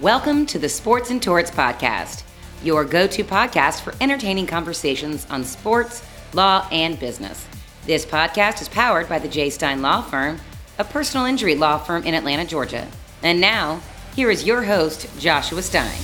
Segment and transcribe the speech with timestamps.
[0.00, 2.22] Welcome to the Sports and Torts Podcast,
[2.62, 6.02] your go to podcast for entertaining conversations on sports,
[6.32, 7.46] law, and business.
[7.84, 9.50] This podcast is powered by the J.
[9.50, 10.40] Stein Law Firm,
[10.78, 12.88] a personal injury law firm in Atlanta, Georgia.
[13.22, 13.82] And now,
[14.16, 16.00] here is your host, Joshua Stein.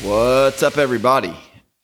[0.00, 1.36] What's up, everybody?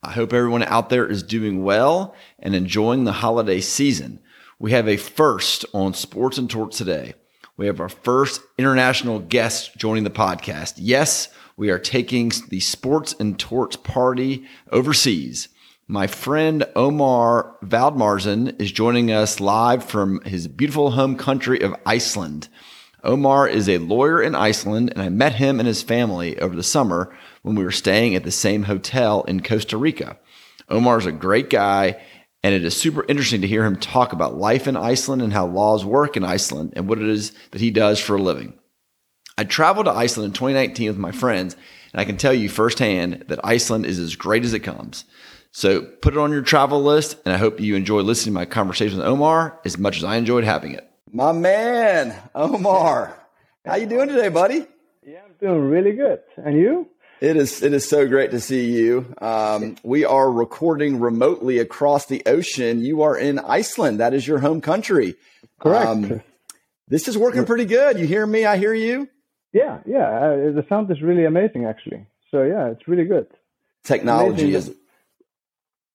[0.02, 4.19] I hope everyone out there is doing well and enjoying the holiday season.
[4.59, 7.12] We have a first on Sports and Torts today.
[7.63, 10.75] We have our first international guest joining the podcast.
[10.79, 15.48] Yes, we are taking the Sports and Torts party overseas.
[15.87, 22.48] My friend Omar Valdimarsson is joining us live from his beautiful home country of Iceland.
[23.05, 26.65] Omar is a lawyer in Iceland, and I met him and his family over the
[26.65, 30.19] summer when we were staying at the same hotel in Costa Rica.
[30.69, 32.03] Omar is a great guy,
[32.42, 35.46] and it is super interesting to hear him talk about life in Iceland and how
[35.46, 38.55] laws work in Iceland and what it is that he does for a living.
[39.38, 41.56] I traveled to Iceland in 2019 with my friends,
[41.92, 45.05] and I can tell you firsthand that Iceland is as great as it comes.
[45.52, 48.47] So put it on your travel list, and I hope you enjoy listening to my
[48.47, 50.89] conversation with Omar as much as I enjoyed having it.
[51.11, 53.19] My man, Omar,
[53.64, 54.67] how you doing today, buddy?
[55.06, 56.20] Yeah, I'm doing really good.
[56.39, 56.89] And you?
[57.23, 59.15] It is it is so great to see you.
[59.20, 62.81] Um, we are recording remotely across the ocean.
[62.83, 64.01] You are in Iceland.
[64.01, 65.14] That is your home country.
[65.61, 65.87] Correct.
[65.87, 66.20] Um,
[66.89, 68.01] this is working pretty good.
[68.01, 68.45] You hear me?
[68.45, 69.09] I hear you.
[69.53, 70.09] Yeah, yeah.
[70.09, 72.06] Uh, the sound is really amazing, actually.
[72.33, 73.29] So yeah, it's really good.
[73.84, 74.75] Technology is.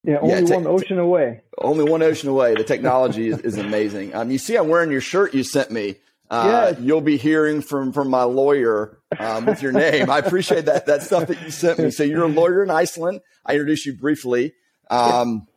[0.05, 1.41] Yeah, only yeah, te- one ocean away.
[1.57, 2.55] Only one ocean away.
[2.55, 4.15] The technology is, is amazing.
[4.15, 5.97] Um, you see, I'm wearing your shirt you sent me.
[6.29, 6.79] Uh, yes.
[6.81, 10.09] You'll be hearing from from my lawyer um, with your name.
[10.09, 11.91] I appreciate that that stuff that you sent me.
[11.91, 13.21] So you're a lawyer in Iceland.
[13.45, 14.53] I introduced you briefly,
[14.89, 15.47] um,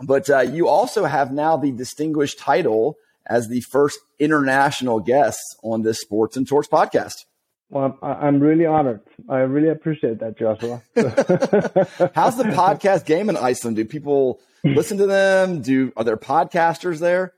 [0.00, 5.82] but uh, you also have now the distinguished title as the first international guest on
[5.82, 7.24] this Sports and Torts podcast.
[7.70, 9.00] Well, I'm really honored.
[9.30, 10.82] I really appreciate that, Joshua.
[12.14, 13.76] How's the podcast game in Iceland?
[13.76, 15.62] Do people listen to them?
[15.62, 17.32] Do are there podcasters there?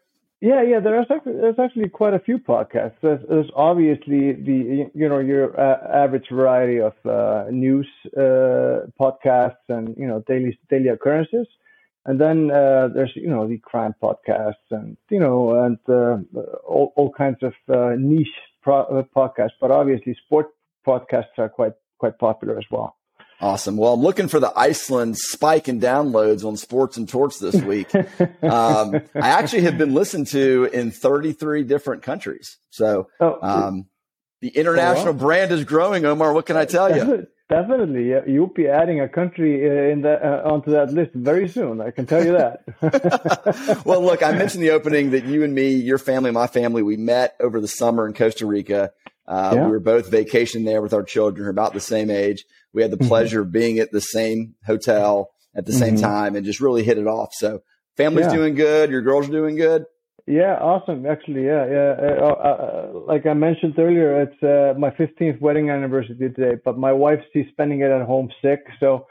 [0.45, 0.81] Yeah, yeah.
[0.81, 2.97] There's actually, there's actually quite a few podcasts.
[3.01, 9.65] There's, there's obviously the you know your uh, average variety of uh, news uh, podcasts
[9.71, 11.47] and you know daily daily occurrences,
[12.05, 16.19] and then uh, there's you know the crime podcasts and you know and uh,
[16.69, 19.57] all all kinds of uh, niche pro- podcasts.
[19.63, 20.49] But obviously, sport
[20.87, 22.99] podcasts are quite quite popular as well.
[23.41, 23.77] Awesome.
[23.77, 27.95] Well, I'm looking for the Iceland spike in downloads on Sports and Torts this week.
[27.95, 32.59] um, I actually have been listened to in 33 different countries.
[32.71, 33.87] So oh, um,
[34.41, 35.19] the international oh, wow.
[35.19, 36.33] brand is growing, Omar.
[36.33, 37.27] What can I tell you?
[37.51, 41.83] Definitely, you'll be adding a country uh, in the, uh, onto that list very soon.
[41.83, 43.83] I can tell you that.
[43.85, 46.97] well, look, I mentioned the opening that you and me, your family, my family, we
[46.97, 48.93] met over the summer in Costa Rica.
[49.27, 49.65] Uh, yeah.
[49.65, 52.45] We were both vacationing there with our children, about the same age.
[52.73, 53.09] We had the mm-hmm.
[53.09, 56.05] pleasure of being at the same hotel at the same mm-hmm.
[56.05, 57.31] time and just really hit it off.
[57.33, 57.63] So
[57.97, 58.35] family's yeah.
[58.35, 58.91] doing good.
[58.91, 59.87] Your girls are doing good.
[60.27, 61.05] Yeah, awesome.
[61.05, 61.95] Actually, yeah, yeah.
[62.01, 66.79] Uh, uh, uh like I mentioned earlier, it's uh, my 15th wedding anniversary today, but
[66.79, 69.07] my wife she's spending it at home sick, so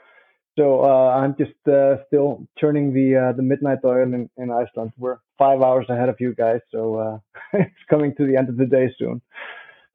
[0.58, 4.94] so uh, I'm just uh, still churning the the midnight oil in, in Iceland.
[4.98, 7.22] We're five hours ahead of you guys, so
[7.54, 9.22] it's coming to the end of the day soon.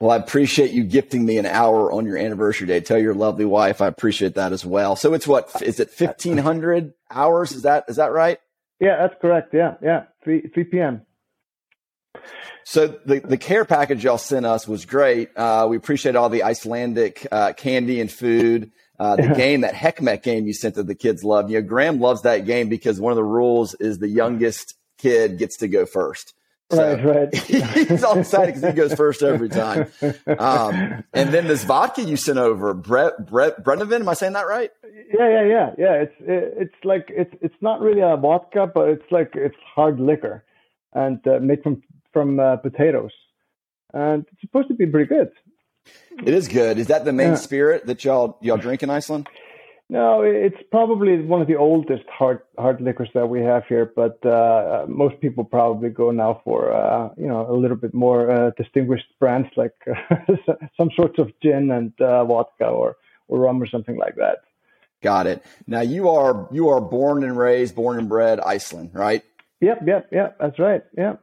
[0.01, 2.81] Well, I appreciate you gifting me an hour on your anniversary day.
[2.81, 4.95] Tell your lovely wife I appreciate that as well.
[4.95, 7.51] So it's what is it fifteen hundred hours?
[7.53, 8.39] Is that is that right?
[8.79, 9.53] Yeah, that's correct.
[9.53, 11.03] Yeah, yeah, three three p.m.
[12.65, 15.37] So the the care package y'all sent us was great.
[15.37, 18.71] Uh, we appreciate all the Icelandic uh, candy and food.
[19.01, 21.51] Uh, the game, that Heckmeck game you sent that the kids love.
[21.51, 25.39] You know, Graham loves that game because one of the rules is the youngest kid
[25.39, 26.35] gets to go first.
[26.71, 27.35] So right, right.
[27.89, 29.91] he's all excited because he goes first every time.
[30.27, 34.47] Um, and then this vodka you sent over, Brett, Brett, Brennivin, am I saying that
[34.47, 34.71] right?
[34.85, 35.93] Yeah, yeah, yeah, yeah.
[35.95, 39.99] It's it, it's like it's it's not really a vodka, but it's like it's hard
[39.99, 40.45] liquor,
[40.93, 43.13] and uh, made from from uh, potatoes,
[43.95, 45.31] and it's supposed to be pretty good.
[46.23, 46.79] It is good.
[46.79, 47.35] Is that the main yeah.
[47.37, 49.27] spirit that y'all y'all drink in Iceland?
[49.91, 54.25] No, it's probably one of the oldest hard hard liquors that we have here, but
[54.25, 58.51] uh, most people probably go now for uh, you know a little bit more uh,
[58.59, 59.73] distinguished brands like
[60.77, 62.97] some sorts of gin and uh, vodka or
[63.29, 64.41] or rum or something like that.
[65.01, 65.43] Got it.
[65.67, 69.25] Now you are you are born and raised, born and bred Iceland, right?
[69.63, 70.37] Yep, yep, yep.
[70.39, 70.85] That's right.
[70.99, 71.23] Yep.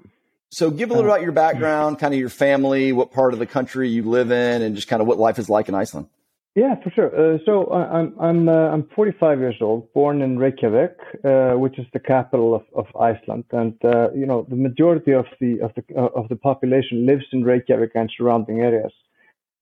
[0.50, 3.46] So give a little about your background, kind of your family, what part of the
[3.46, 6.08] country you live in, and just kind of what life is like in Iceland.
[6.56, 7.12] Yeah, for sure.
[7.13, 11.86] Uh, so I'm I'm uh, I'm 45 years old, born in Reykjavik, uh, which is
[11.92, 15.84] the capital of, of Iceland, and uh, you know the majority of the of the
[15.98, 18.94] uh, of the population lives in Reykjavik and surrounding areas.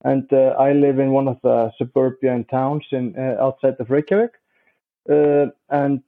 [0.04, 4.32] and uh, I live in one of the suburban towns in outside of Reykjavik.
[5.68, 6.02] And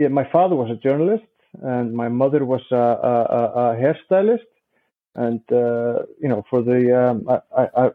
[0.00, 1.30] yeah, my father was a journalist,
[1.62, 4.50] and my mother was a, a, a hairstylist.
[5.14, 7.90] And uh, you know, for the um, I, I,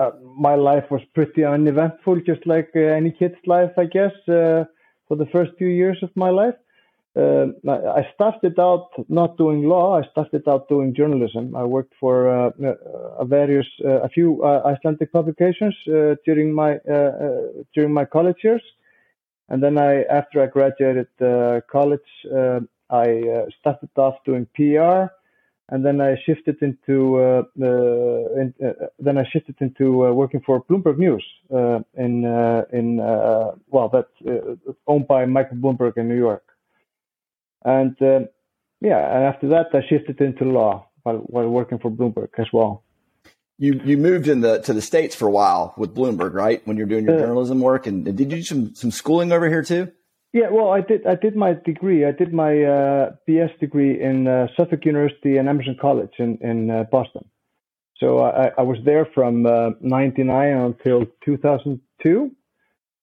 [0.00, 5.26] I, my life was pretty uneventful, just like any kid's life, I guess, for the
[5.32, 6.54] first few years of my life.
[7.16, 9.98] Uh, I started out not doing law.
[9.98, 11.56] I started out doing journalism.
[11.56, 12.50] I worked for uh,
[13.18, 18.38] a various, uh, a few uh, Icelandic publications uh, during my uh, during my college
[18.44, 18.62] years,
[19.48, 21.08] and then I, after I graduated
[21.68, 22.10] college,
[22.90, 25.12] I started off doing PR,
[25.70, 30.64] and then I shifted into uh, uh, in, uh, then I shifted into working for
[30.64, 31.24] Bloomberg News
[31.96, 32.24] in
[32.72, 32.96] in
[33.68, 34.42] well that's
[34.86, 36.44] owned by Michael Bloomberg in New York.
[37.64, 38.20] And uh,
[38.80, 42.82] yeah, and after that, I shifted into law while, while working for Bloomberg as well.
[43.58, 46.66] You you moved in the to the states for a while with Bloomberg, right?
[46.66, 49.32] When you're doing your uh, journalism work, and, and, did you do some some schooling
[49.32, 49.92] over here too?
[50.32, 51.06] Yeah, well, I did.
[51.06, 52.04] I did my degree.
[52.04, 56.70] I did my uh, BS degree in uh, Suffolk University and Emerson College in in
[56.70, 57.24] uh, Boston.
[57.98, 59.42] So I, I was there from
[59.80, 62.30] '99 uh, until 2002,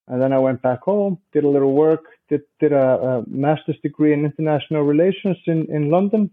[0.07, 3.77] and then I went back home, did a little work, did, did a, a master's
[3.81, 6.31] degree in international relations in, in London.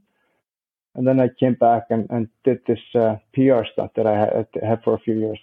[0.95, 4.47] And then I came back and, and did this uh, PR stuff that I had,
[4.63, 5.41] had for a few years.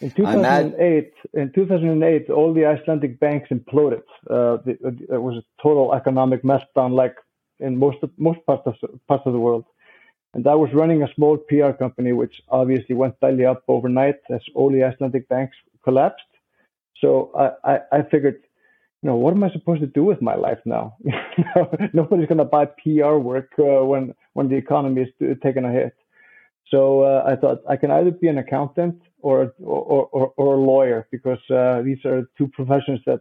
[0.00, 4.02] In 2008, in 2008, all the Icelandic banks imploded.
[4.28, 7.16] Uh, it was a total economic meltdown, like
[7.60, 8.74] in most of, most parts of
[9.06, 9.64] parts of the world.
[10.34, 14.40] And I was running a small PR company, which obviously went belly up overnight as
[14.54, 16.24] all the Icelandic banks collapsed.
[17.00, 18.42] So I, I, I figured
[19.02, 20.96] you know, what am I supposed to do with my life now?
[21.92, 25.94] Nobody's going to buy PR work uh, when when the economy is taking a hit.
[26.72, 30.60] So uh, I thought I can either be an accountant or or, or, or a
[30.60, 33.20] lawyer because uh, these are two professions that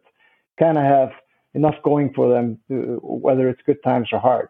[0.58, 1.12] kind of have
[1.54, 4.48] enough going for them, to, whether it's good times or hard.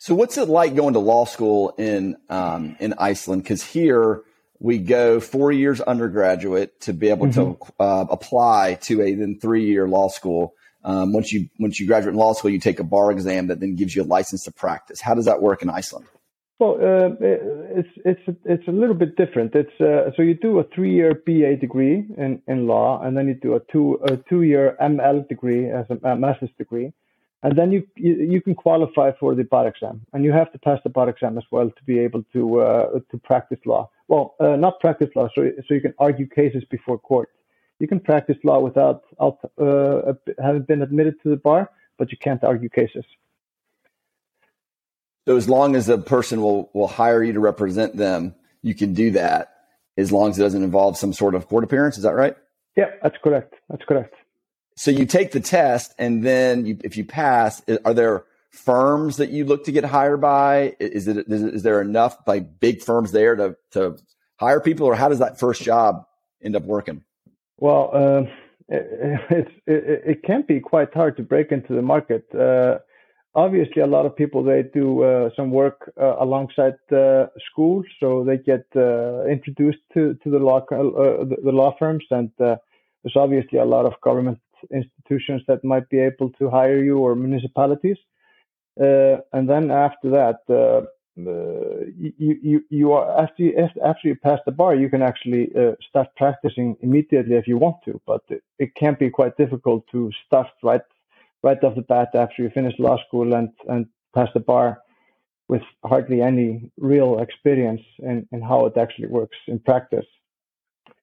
[0.00, 3.44] So, what's it like going to law school in um, in Iceland?
[3.44, 4.22] Because here
[4.58, 7.52] we go four years undergraduate to be able mm-hmm.
[7.52, 10.54] to uh, apply to a then three year law school.
[10.82, 13.60] Um, once you once you graduate in law school, you take a bar exam that
[13.60, 15.00] then gives you a license to practice.
[15.00, 16.06] How does that work in Iceland?
[16.58, 19.54] Well, uh, it's it's it's a little bit different.
[19.54, 23.28] It's uh, so you do a three year BA degree in, in law, and then
[23.28, 26.92] you do a two a two year ML degree as a, a master's degree,
[27.44, 30.58] and then you, you, you can qualify for the bar exam, and you have to
[30.58, 33.88] pass the bar exam as well to be able to uh, to practice law.
[34.08, 37.28] Well, uh, not practice law, so so you can argue cases before court.
[37.78, 40.12] You can practice law without uh,
[40.42, 43.04] having been admitted to the bar, but you can't argue cases.
[45.28, 48.94] So as long as the person will will hire you to represent them, you can
[48.94, 49.52] do that
[49.98, 51.98] as long as it doesn't involve some sort of court appearance.
[51.98, 52.34] Is that right?
[52.78, 53.52] Yeah, that's correct.
[53.68, 54.14] That's correct.
[54.76, 59.28] So you take the test, and then you, if you pass, are there firms that
[59.28, 60.76] you look to get hired by?
[60.80, 63.98] Is it is, is there enough like big firms there to to
[64.36, 66.06] hire people, or how does that first job
[66.42, 67.04] end up working?
[67.58, 68.22] Well, uh,
[68.68, 72.34] it, it's it, it, can be quite hard to break into the market.
[72.34, 72.78] Uh,
[73.44, 76.76] obviously, a lot of people they do uh, some work uh, alongside
[77.50, 82.04] school, so they get uh, introduced to to the law uh, the, the, law firms,
[82.10, 84.38] and there's obviously a lot of government
[84.70, 87.98] institutions that might be able to hire you or municipalities.
[88.80, 90.82] Uh, and then after that, uh,
[91.20, 95.50] uh, you, you, you are after you, after you pass the bar, you can actually
[95.56, 98.00] uh, start practicing immediately if you want to.
[98.06, 100.82] But it, it, can be quite difficult to start right
[101.42, 104.78] right off the bat after you finish law school and and pass the bar
[105.48, 110.06] with hardly any real experience in, in how it actually works in practice.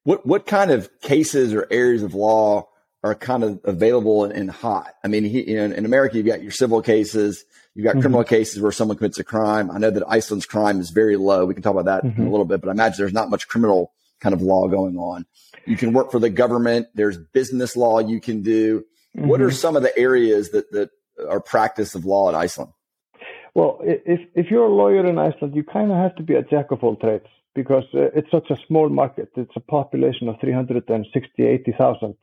[0.04, 2.68] What what kind of cases or areas of law
[3.02, 4.94] are kind of available and, and hot.
[5.04, 8.00] I mean, he, you know, in America, you've got your civil cases, you've got mm-hmm.
[8.00, 9.70] criminal cases where someone commits a crime.
[9.70, 11.44] I know that Iceland's crime is very low.
[11.44, 12.20] We can talk about that mm-hmm.
[12.20, 14.96] in a little bit, but I imagine there's not much criminal kind of law going
[14.96, 15.26] on.
[15.66, 16.88] You can work for the government.
[16.94, 18.84] There's business law you can do.
[19.16, 19.28] Mm-hmm.
[19.28, 19.54] What are mm-hmm.
[19.54, 20.90] some of the areas that, that
[21.28, 22.72] are practice of law in Iceland?
[23.54, 26.42] Well, if, if you're a lawyer in Iceland, you kind of have to be a
[26.42, 29.30] jack of all trades because uh, it's such a small market.
[29.36, 32.14] It's a population of 360, 80,000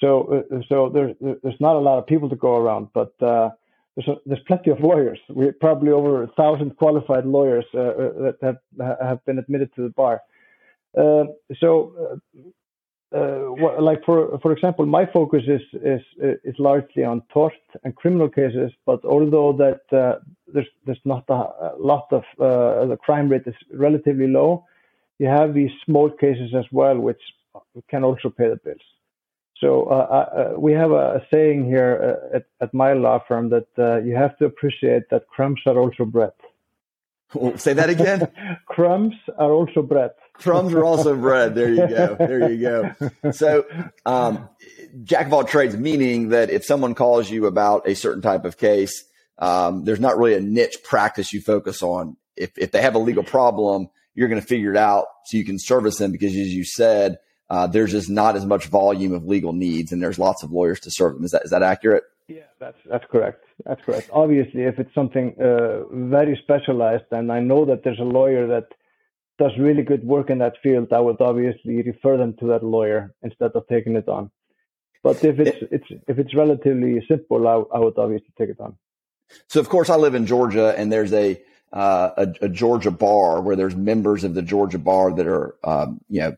[0.00, 3.50] so, uh, so there's there's not a lot of people to go around, but uh,
[3.96, 5.18] there's a, there's plenty of lawyers.
[5.28, 9.82] We probably over a thousand qualified lawyers uh, uh that have have been admitted to
[9.82, 10.22] the bar.
[10.96, 11.24] Uh,
[11.60, 12.20] so,
[13.14, 16.02] uh, like for for example, my focus is is
[16.44, 18.70] is largely on tort and criminal cases.
[18.84, 19.80] But although that
[20.52, 24.64] there's there's not a, lot of the crime rate is relatively low,
[25.18, 27.20] you have these small cases as well, which
[27.88, 28.82] can also pay the bills.
[29.60, 33.66] So uh, uh, we have a, saying here uh, at, at, my law firm that
[33.76, 36.32] uh, you have to appreciate that crumbs are also bread.
[37.56, 38.28] say that again.
[38.66, 40.12] crumbs are also bread.
[40.38, 41.54] Crumbs are also bread.
[41.54, 42.16] There you go.
[42.18, 43.30] There you go.
[43.32, 43.66] So,
[44.06, 44.48] um,
[45.02, 48.56] jack of all trades, meaning that if someone calls you about a certain type of
[48.56, 49.04] case,
[49.38, 52.16] um, there's not really a niche practice you focus on.
[52.36, 55.44] If, if they have a legal problem, you're going to figure it out so you
[55.44, 57.18] can service them because as you said,
[57.50, 60.80] uh, there's just not as much volume of legal needs and there's lots of lawyers
[60.80, 61.24] to serve them.
[61.24, 62.04] Is that, is that accurate?
[62.26, 63.44] Yeah, that's, that's correct.
[63.64, 64.10] That's correct.
[64.12, 68.68] Obviously, if it's something uh, very specialized and I know that there's a lawyer that
[69.38, 73.14] does really good work in that field, I would obviously refer them to that lawyer
[73.22, 74.30] instead of taking it on.
[75.02, 78.76] But if it's, it's if it's relatively simple, I, I would obviously take it on.
[79.46, 81.40] So of course I live in Georgia and there's a,
[81.72, 86.00] uh, a, a, Georgia bar where there's members of the Georgia bar that are, um,
[86.08, 86.36] you know,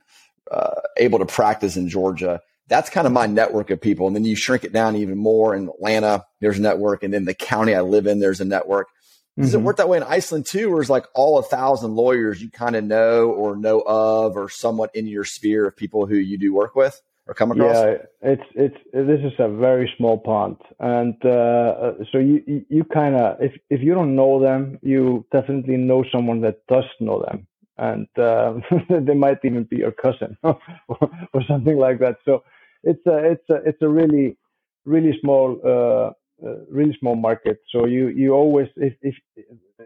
[0.51, 2.41] uh, able to practice in Georgia.
[2.67, 4.09] That's kind of my network of people.
[4.09, 7.05] And then you shrink it down even more in Atlanta, there's a network.
[7.05, 8.89] And then the county I live in, there's a network.
[9.41, 9.61] Does mm-hmm.
[9.61, 10.73] it work that way in Iceland too?
[10.73, 14.49] Or is like all a thousand lawyers you kind of know or know of or
[14.49, 17.01] somewhat in your sphere of people who you do work with?
[17.31, 17.77] or come across?
[17.77, 22.85] Yeah, it's it's this is a very small pond, and uh, so you you, you
[22.85, 27.25] kind of if if you don't know them, you definitely know someone that does know
[27.27, 27.47] them,
[27.79, 28.55] and uh,
[29.07, 30.59] they might even be your cousin or,
[31.33, 32.17] or, something like that.
[32.25, 32.43] So
[32.83, 34.37] it's a it's a it's a really
[34.85, 35.61] really small.
[35.65, 36.13] Uh, uh,
[36.69, 37.61] really small market.
[37.71, 39.15] So you you always if if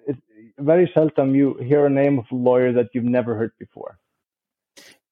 [0.07, 0.21] it's
[0.59, 3.99] very seldom you hear a name of a lawyer that you've never heard before.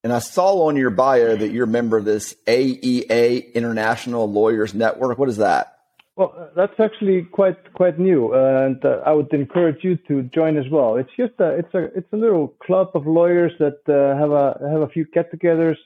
[0.03, 4.73] And I saw on your bio that you're a member of this AEA International Lawyers
[4.73, 5.17] Network.
[5.17, 5.77] What is that?
[6.15, 10.57] Well, uh, that's actually quite quite new, and uh, I would encourage you to join
[10.57, 10.97] as well.
[10.97, 14.69] It's just a it's a it's a little club of lawyers that uh, have a
[14.69, 15.77] have a few get-togethers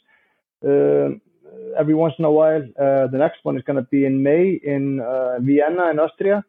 [0.65, 1.15] uh,
[1.77, 2.63] every once in a while.
[2.79, 6.43] Uh, the next one is going to be in May in uh, Vienna in Austria.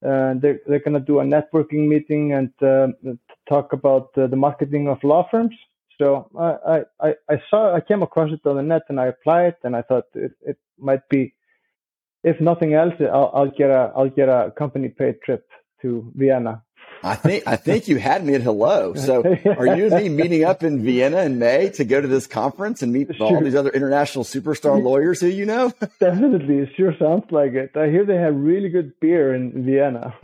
[0.00, 2.50] they're they're going to do a networking meeting and
[3.48, 5.54] talk about the marketing of law firms.
[5.98, 9.56] So I, I, I saw, I came across it on the net and I applied
[9.62, 11.34] and I thought it, it might be,
[12.24, 15.46] if nothing else, I'll, I'll get a, I'll get a company paid trip
[15.82, 16.62] to Vienna.
[17.04, 18.94] I think I think you had me at hello.
[18.94, 19.22] So
[19.58, 22.82] are you and me meeting up in Vienna in May to go to this conference
[22.82, 23.26] and meet sure.
[23.26, 25.72] all these other international superstar lawyers who you know?
[26.00, 27.76] Definitely, it sure sounds like it.
[27.76, 30.14] I hear they have really good beer in Vienna.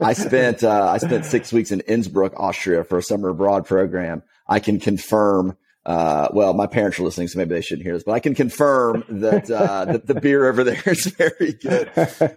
[0.00, 4.22] I spent uh, I spent six weeks in Innsbruck, Austria, for a summer abroad program,
[4.46, 5.56] I can confirm.
[5.86, 8.34] Uh, well, my parents are listening, so maybe they shouldn't hear this, but I can
[8.34, 11.90] confirm that, uh, that the beer over there is very good.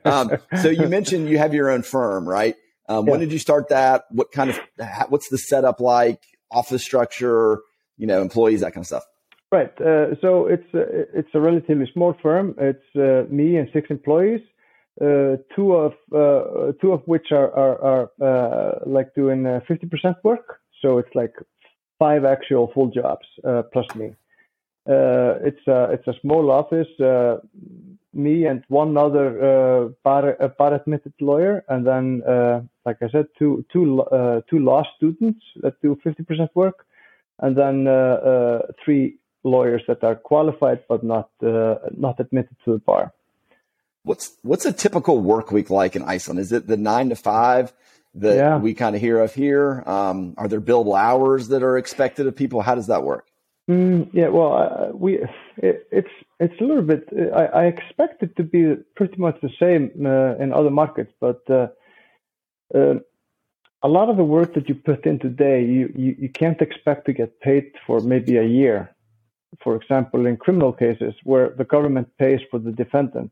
[0.04, 2.58] Um, so you mentioned you have your own firm, right?
[2.88, 3.12] Um, yeah.
[3.12, 4.06] When did you start that?
[4.12, 4.60] What kind of,
[5.10, 6.24] what's the setup like?
[6.50, 7.60] Office structure,
[7.98, 9.04] you know, employees, that kind of stuff.
[9.52, 9.74] Right.
[9.82, 12.56] Uh, so it's a, it's a relatively small firm.
[12.58, 14.42] It's uh, me and six employees.
[15.00, 20.18] Uh, two of uh, two of which are are, are uh, like doing fifty percent
[20.24, 20.60] work.
[20.82, 21.34] So it's like
[22.00, 24.16] five actual full jobs uh, plus me.
[24.90, 26.88] Uh, it's a it's a small office.
[28.18, 33.66] Uh, me and one other uh, admitted lawyer, and then, uh, like I said, two
[33.72, 36.86] two uh, two law students that do 50% work,
[37.40, 37.86] and then
[38.84, 43.14] three lawyers that are qualified but not not admitted to the bar.
[44.04, 46.40] What's what's a typical work week like in Iceland?
[46.40, 47.74] Is it the nine to five?
[48.16, 48.58] that yeah.
[48.58, 49.84] we kind of hear of here?
[49.86, 52.62] Um, are there billable hours that are expected of people?
[52.62, 53.28] How does that work?
[53.70, 55.20] Mm, yeah, well, uh, we
[55.58, 57.10] it, it's it's a little bit.
[57.36, 61.42] I, I, expect it to be pretty much the same uh, in other markets, but
[61.50, 61.68] uh,
[62.74, 63.02] um,
[63.84, 67.08] a lot of the work that you put in today, you, you you can't expect
[67.08, 68.96] to get paid for maybe a year.
[69.62, 73.32] For example, in criminal cases where the government pays for the defendant,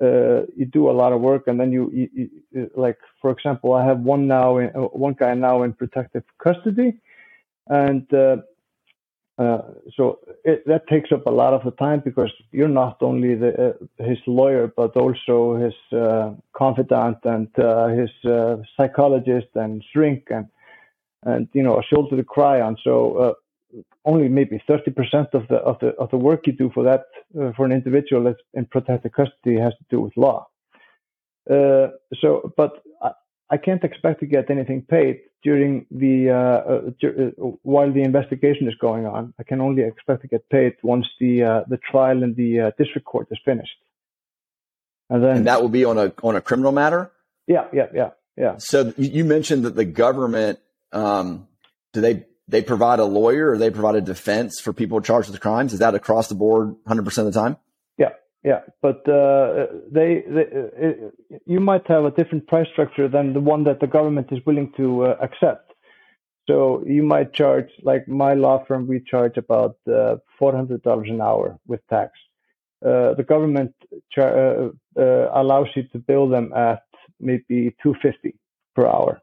[0.00, 3.72] uh, you do a lot of work and then you, you, you, like for example
[3.72, 6.92] i have one now in, uh, one guy now in protective custody
[7.68, 8.06] and
[9.38, 9.62] uh, uh,
[9.96, 13.76] so it, that takes up a lot of the time because you're not only the,
[13.98, 17.48] uh, his lawyer but also his uh, confidant and
[17.98, 18.10] his
[18.76, 20.46] psychologist and shrink and
[21.24, 23.36] and you know a shoulder to cry on so
[24.04, 27.06] only maybe 30% of the of the of the work you do for that
[27.38, 30.46] uh, for an individual that's in protected custody has to do with law.
[31.50, 31.88] Uh,
[32.20, 32.82] so, but
[33.50, 38.68] I, can't expect to get anything paid during the uh, uh, uh, while the investigation
[38.68, 39.34] is going on.
[39.38, 43.06] I can only expect to get paid once the uh, the trial in the district
[43.06, 43.78] court is finished.
[45.08, 47.12] And then and that will be on a on a criminal matter.
[47.46, 48.56] Yeah, yeah, yeah, yeah.
[48.58, 50.58] So you mentioned that the government
[50.92, 51.46] um,
[51.92, 55.40] do they they provide a lawyer or they provide a defense for people charged with
[55.40, 55.72] crimes.
[55.72, 57.56] Is that across the board 100% of the time?
[58.46, 58.60] Yeah.
[58.80, 61.08] But uh, they, uh,
[61.46, 64.72] you might have a different price structure than the one that the government is willing
[64.76, 65.72] to uh, accept.
[66.48, 71.58] So you might charge, like my law firm, we charge about uh, $400 an hour
[71.66, 72.12] with tax.
[72.82, 73.74] The government
[74.16, 76.84] allows you to bill them at
[77.18, 78.36] maybe 250
[78.76, 79.20] per hour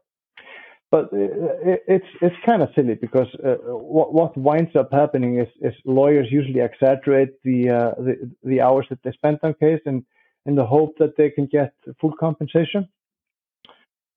[0.94, 3.56] but it's it's kind of silly because uh,
[3.96, 8.86] what what winds up happening is, is lawyers usually exaggerate the, uh, the the hours
[8.90, 10.04] that they spend on case and
[10.46, 12.88] in the hope that they can get full compensation,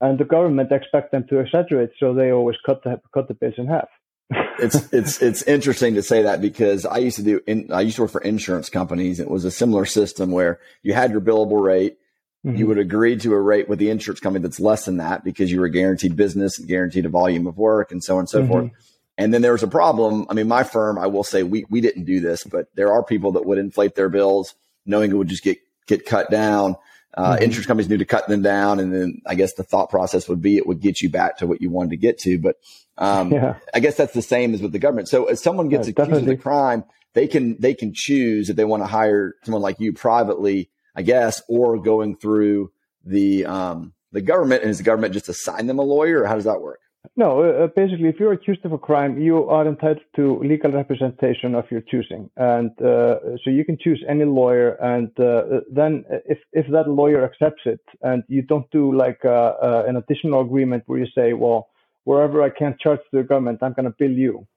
[0.01, 3.55] and the government expect them to exaggerate, so they always cut the cut the bills
[3.57, 3.89] in half.
[4.59, 7.95] it's it's it's interesting to say that because I used to do in, I used
[7.95, 9.19] to work for insurance companies.
[9.19, 11.97] It was a similar system where you had your billable rate
[12.47, 12.57] Mm-hmm.
[12.57, 15.51] You would agree to a rate with the insurance company that's less than that because
[15.51, 18.41] you were guaranteed business and guaranteed a volume of work and so on and so
[18.41, 18.51] mm-hmm.
[18.51, 18.71] forth.
[19.17, 20.27] And then there was a problem.
[20.29, 23.03] I mean, my firm, I will say we, we didn't do this, but there are
[23.03, 26.77] people that would inflate their bills knowing it would just get, get cut down.
[27.13, 27.43] Uh, mm-hmm.
[27.43, 28.79] insurance companies knew to cut them down.
[28.79, 31.47] And then I guess the thought process would be it would get you back to
[31.47, 32.37] what you wanted to get to.
[32.37, 32.57] But,
[32.97, 33.55] um, yeah.
[33.73, 35.09] I guess that's the same as with the government.
[35.09, 36.33] So if someone gets yeah, accused definitely.
[36.33, 39.79] of a crime, they can, they can choose if they want to hire someone like
[39.79, 42.71] you privately I guess, or going through
[43.05, 46.35] the um, the government, and is the government just assign them a lawyer, or how
[46.35, 46.79] does that work?
[47.15, 50.71] No, uh, uh, basically, if you're accused of a crime, you are entitled to legal
[50.71, 54.71] representation of your choosing, and uh, so you can choose any lawyer.
[54.81, 59.53] And uh, then, if if that lawyer accepts it, and you don't do like uh,
[59.61, 61.69] uh, an additional agreement where you say, well,
[62.03, 64.47] wherever I can't charge the government, I'm going to bill you.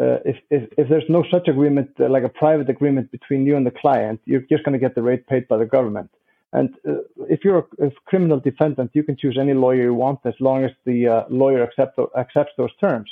[0.00, 3.56] Uh, if, if, if there's no such agreement, uh, like a private agreement between you
[3.56, 6.08] and the client, you're just going to get the rate paid by the government.
[6.52, 10.20] And uh, if you're a, a, criminal defendant, you can choose any lawyer you want
[10.24, 13.10] as long as the uh, lawyer accept, accepts those terms.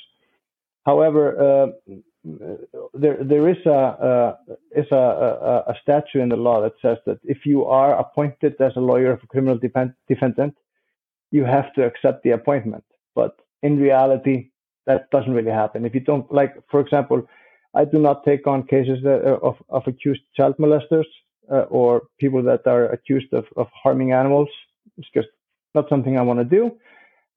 [0.84, 1.92] However, uh,
[2.94, 4.36] there there is a
[4.74, 8.60] is a, a, a, statute in the law that says that if you are appointed
[8.60, 9.58] as a lawyer of a criminal
[10.08, 10.56] defendant,
[11.30, 12.84] you have to accept the appointment.
[13.14, 14.50] But in reality,
[14.86, 15.84] that doesn't really happen.
[15.84, 17.28] If you don't like, for example,
[17.74, 21.04] I do not take on cases that, uh, of, of accused child molesters
[21.50, 24.48] uh, or people that are accused of, of harming animals.
[24.96, 25.28] It's just
[25.74, 26.76] not something I want to do.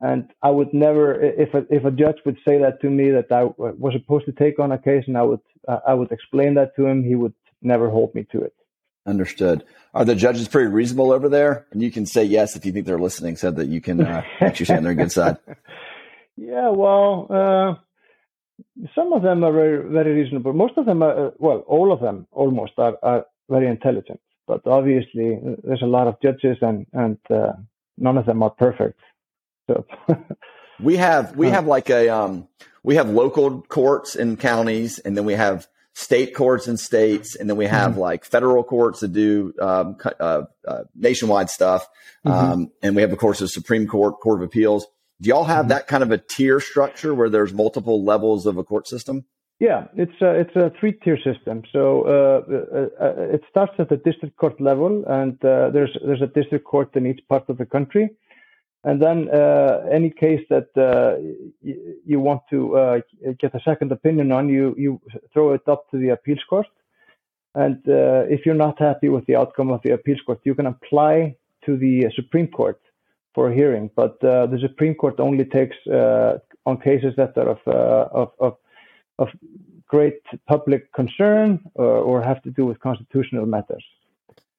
[0.02, 3.32] And I would never, if a, if a judge would say that to me that
[3.32, 6.54] I was supposed to take on a case, and I would uh, I would explain
[6.54, 8.54] that to him, he would never hold me to it.
[9.06, 9.66] Understood.
[9.94, 11.66] Are the judges pretty reasonable over there?
[11.72, 14.22] And you can say yes if you think they're listening, so that you can uh,
[14.40, 15.38] actually stand on their good side.
[16.40, 17.76] Yeah, well, uh,
[18.96, 20.54] some of them are very, very reasonable.
[20.54, 24.22] Most of them are, uh, well, all of them almost are, are very intelligent.
[24.48, 27.54] But obviously, there's a lot of judges, and and uh,
[27.98, 29.00] none of them are perfect.
[29.68, 29.86] So
[30.80, 32.48] we have we have like a um,
[32.82, 37.50] we have local courts in counties, and then we have state courts in states, and
[37.50, 38.00] then we have mm-hmm.
[38.00, 41.86] like federal courts that do um, uh, uh, nationwide stuff,
[42.26, 42.32] mm-hmm.
[42.32, 44.88] um, and we have of course the Supreme Court, Court of Appeals.
[45.22, 45.70] Do y'all have mm-hmm.
[45.70, 49.26] that kind of a tier structure where there's multiple levels of a court system?
[49.60, 51.64] Yeah, it's a, it's a three tier system.
[51.74, 56.22] So uh, uh, uh, it starts at the district court level, and uh, there's there's
[56.22, 58.10] a district court in each part of the country,
[58.86, 61.20] and then uh, any case that uh,
[61.62, 63.04] y- you want to
[63.38, 65.02] get a second opinion on, you you
[65.34, 66.68] throw it up to the appeals court,
[67.54, 71.36] and if you're not happy with the outcome of the appeals court, you can apply
[71.66, 72.80] to the Supreme Court
[73.40, 73.90] for a hearing.
[73.96, 78.30] But uh, the Supreme Court only takes uh, on cases that are of, uh, of,
[78.48, 78.54] of,
[79.18, 79.28] of
[79.88, 83.86] great public concern or, or, have to do with constitutional matters.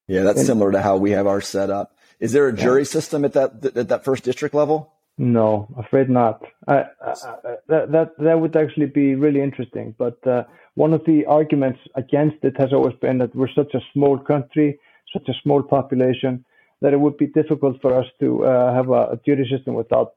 [0.08, 1.94] Yeah, that's and, similar to how we have our set up.
[2.20, 2.96] Is there a jury yeah.
[2.96, 3.50] system at that
[3.82, 4.78] at that first district level?
[5.18, 6.36] No, afraid not.
[6.66, 9.94] I, I, I, that, that that would actually be really interesting.
[10.04, 13.82] But uh, one of the arguments against it has always been that we're such a
[13.92, 14.80] small country,
[15.12, 16.44] such a small population,
[16.80, 20.14] that it would be difficult for us to uh, have a, a, jury system without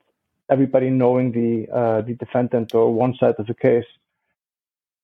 [0.50, 3.86] everybody knowing the uh, the defendant or one side of the case.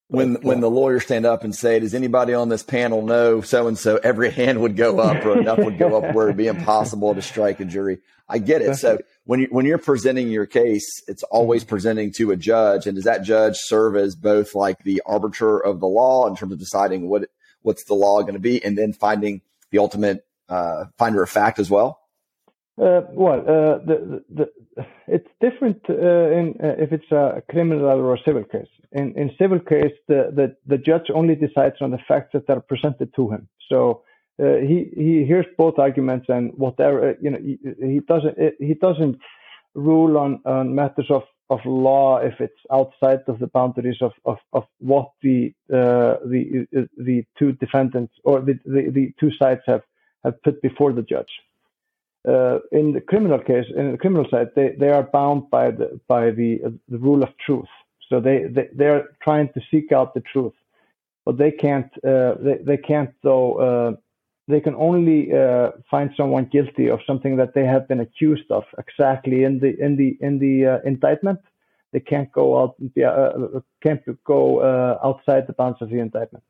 [0.07, 3.01] When but, when uh, the lawyers stand up and say, "Does anybody on this panel
[3.01, 6.27] know so and so?" Every hand would go up, or enough would go up where
[6.27, 7.99] it'd be impossible to strike a jury.
[8.27, 8.75] I get it.
[8.75, 11.69] So when you when you're presenting your case, it's always mm-hmm.
[11.69, 15.79] presenting to a judge, and does that judge serve as both like the arbiter of
[15.79, 17.29] the law in terms of deciding what
[17.61, 19.41] what's the law going to be, and then finding
[19.71, 21.99] the ultimate uh, finder of fact as well?
[22.81, 27.85] Uh, well, uh, the, the, the, it's different uh, in, uh, if it's a criminal
[27.85, 28.69] or a civil case.
[28.93, 33.13] In, in civil case, the, the, judge only decides on the facts that are presented
[33.15, 33.49] to him.
[33.67, 34.03] So
[34.41, 39.19] uh, he he hears both arguments and whatever you know he, he doesn't he doesn't
[39.75, 44.37] rule on, on matters of of law if it's outside of the boundaries of, of,
[44.53, 49.81] of what the uh, the the two defendants or the, the, the, two sides have,
[50.23, 51.31] have put before the judge.
[52.27, 55.99] Uh, in the criminal case, in the criminal side, they, they are bound by the
[56.07, 57.69] by the uh, the rule of truth.
[58.09, 60.53] So they, they they are trying to seek out the truth,
[61.25, 63.95] but they can't uh, they they can't though uh,
[64.49, 68.65] they can only uh, find someone guilty of something that they have been accused of
[68.77, 71.39] exactly in the in the in the uh, indictment.
[71.93, 72.75] They can't go out
[73.81, 74.61] can't go
[75.01, 76.43] outside the bounds of the indictment.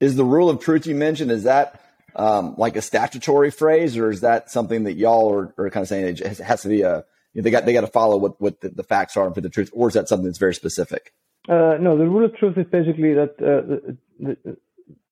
[0.00, 1.80] Is the rule of truth you mentioned is that
[2.16, 5.88] um, like a statutory phrase, or is that something that y'all are, are kind of
[5.88, 8.40] saying it has, to be a you know, they got they got to follow what
[8.40, 10.54] what the, the, facts are and for the truth, or is that something that's very
[10.54, 11.12] specific?
[11.48, 14.56] Uh, no, the rule of truth is basically that the, the,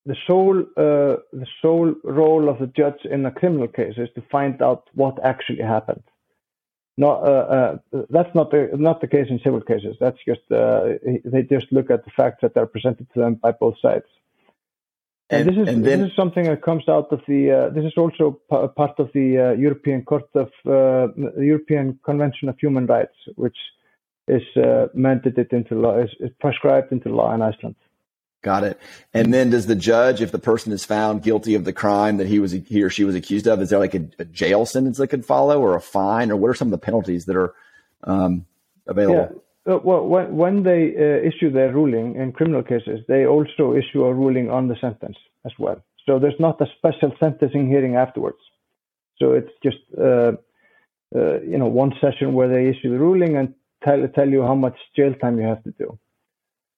[0.07, 4.23] the sole uh, the sole role of the judge in a criminal case is to
[4.31, 6.03] find out what actually happened.
[6.97, 9.97] Not uh, uh, that's not the not the case in civil cases.
[9.99, 13.53] That's just uh, they just look at the facts that are presented to them by
[13.53, 14.07] both sides.
[15.33, 17.41] And, and this is then, this is something that comes out of the.
[17.51, 22.49] Uh, this is also p- part of the uh, European Court of the European Convention
[22.51, 23.57] of Human Rights, which
[24.29, 24.43] is
[24.95, 27.77] mandated into law, is, is prescribed into law in Iceland.
[28.43, 28.81] Got it.
[29.15, 32.27] And then does the judge, if the person is found guilty of the crime that
[32.27, 34.99] he was he or she was accused of, is there like a, a jail sentence
[34.99, 37.55] that could follow, or a fine, or what are some of the penalties that are
[38.05, 38.45] um,
[38.87, 39.29] available?
[39.33, 39.39] Yeah.
[39.71, 44.05] Uh, well, when, when they uh, issue their ruling in criminal cases, they also issue
[44.05, 45.81] a ruling on the sentence as well.
[46.07, 48.39] So there's not a special sentencing hearing afterwards.
[49.19, 50.33] So it's just uh,
[51.15, 54.57] uh you know one session where they issue the ruling and tell tell you how
[54.57, 55.99] much jail time you have to do.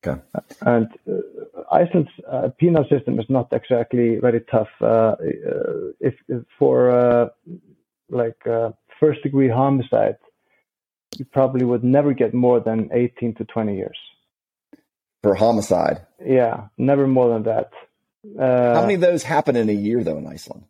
[0.06, 0.20] Okay.
[0.60, 4.68] And uh, Iceland's uh, penal system is not exactly very tough.
[4.80, 5.16] Uh, uh
[6.00, 7.28] if, if, for uh,
[8.10, 10.18] like uh, first degree homicide,
[11.18, 13.98] you probably would never get more than 18 to 20 years.
[15.22, 16.06] For homicide?
[16.24, 17.70] Yeah, never more than that.
[18.38, 20.64] How many of those happen in a year, though, in Iceland?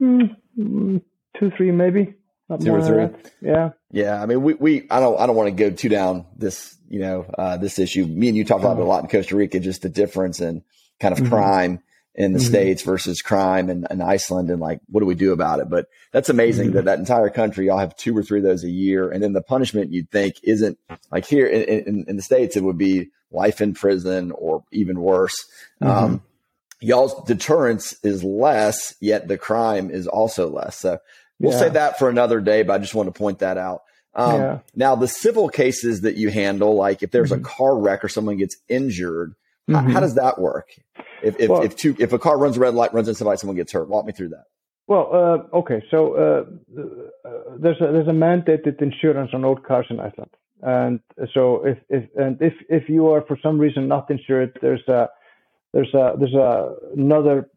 [0.00, 1.02] Mm, mm
[1.38, 2.14] two, three, maybe.
[2.62, 3.08] Two or three.
[3.40, 3.70] Yeah.
[3.90, 4.22] Yeah.
[4.22, 7.00] I mean, we, we, I don't, I don't want to go too down this, you
[7.00, 8.04] know, uh, this issue.
[8.04, 10.62] Me and you talked about it a lot in Costa Rica, just the difference in
[11.00, 11.32] kind of mm-hmm.
[11.32, 11.82] crime
[12.14, 12.48] in the mm-hmm.
[12.48, 15.70] States versus crime in, in, Iceland and like, what do we do about it?
[15.70, 16.76] But that's amazing mm-hmm.
[16.76, 19.10] that that entire country, y'all have two or three of those a year.
[19.10, 20.78] And then the punishment you'd think isn't
[21.10, 25.00] like here in, in, in the States, it would be life in prison or even
[25.00, 25.42] worse.
[25.82, 26.04] Mm-hmm.
[26.04, 26.22] Um,
[26.80, 30.78] y'all's deterrence is less, yet the crime is also less.
[30.78, 30.98] So
[31.42, 31.58] We'll yeah.
[31.58, 33.82] say that for another day, but I just want to point that out.
[34.14, 34.58] Um, yeah.
[34.76, 37.44] Now, the civil cases that you handle, like if there's mm-hmm.
[37.44, 39.34] a car wreck or someone gets injured,
[39.70, 39.86] mm-hmm.
[39.86, 40.70] how, how, does that work?
[41.22, 43.38] If if, well, if, two, if a car runs a red light, runs into somebody,
[43.38, 43.88] someone gets hurt.
[43.88, 44.44] Walk me through that.
[44.86, 45.82] Well, uh, okay.
[45.90, 50.30] So uh, uh, there's a, there's a mandated insurance on old cars in Iceland,
[50.62, 51.00] and
[51.32, 55.08] so if if and if if you are for some reason not insured, there's a
[55.72, 57.48] there's a there's a, another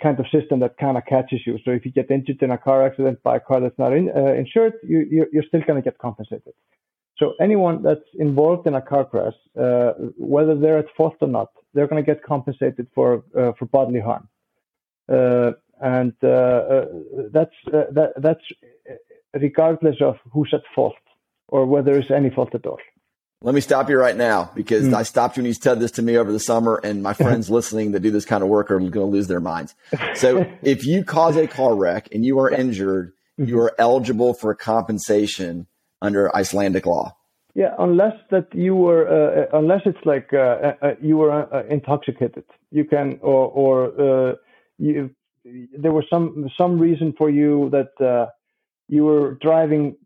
[0.00, 1.58] kind of system that kind of catches you.
[1.64, 4.10] So if you get injured in a car accident by a car that's not in,
[4.14, 6.52] uh, insured, you, you're still going to get compensated.
[7.22, 11.50] So anyone that's involved in a car crash, uh, whether they're at fault or not,
[11.72, 14.28] they're going to get compensated for uh, for bodily harm,
[15.08, 16.84] uh, and uh, uh,
[17.30, 18.42] that's that, that's
[19.40, 20.96] regardless of who's at fault
[21.46, 22.80] or whether there's any fault at all.
[23.40, 24.94] Let me stop you right now because mm.
[24.94, 27.48] I stopped you when you said this to me over the summer, and my friends
[27.48, 29.76] listening that do this kind of work are going to lose their minds.
[30.16, 33.48] So, if you cause a car wreck and you are injured, mm-hmm.
[33.48, 35.68] you are eligible for compensation
[36.02, 37.16] under Icelandic law.
[37.54, 41.30] Yeah, unless that you were, uh, uh unless it's like uh, uh, uh you were
[41.32, 44.36] uh, intoxicated, you can, or, or
[44.78, 45.10] you,
[45.44, 47.92] there was some some reason for you that
[48.88, 49.96] you were driving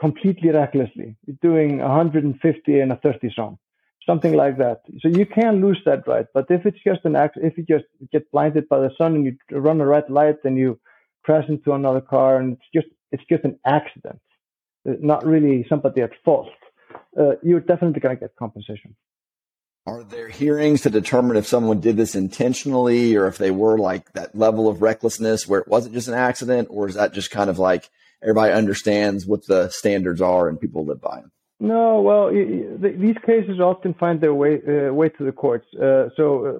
[0.00, 3.58] completely recklessly, doing 150 in a 30 zone,
[4.06, 4.82] something like that.
[5.00, 6.26] So you can lose that right.
[6.32, 9.24] But if it's just an act, if you just get blinded by the sun and
[9.24, 10.78] you run a red light and you
[11.24, 14.20] crash into another car and it's just it's just an accident,
[14.84, 16.48] not really somebody at fault,
[17.18, 18.94] uh, you're definitely going to get compensation.
[19.86, 24.12] Are there hearings to determine if someone did this intentionally or if they were like
[24.14, 27.50] that level of recklessness where it wasn't just an accident, or is that just kind
[27.50, 27.90] of like
[28.22, 31.30] everybody understands what the standards are and people live by them.
[31.60, 35.66] No, well, these cases often find their way uh, way to the courts.
[35.74, 36.52] Uh, so uh,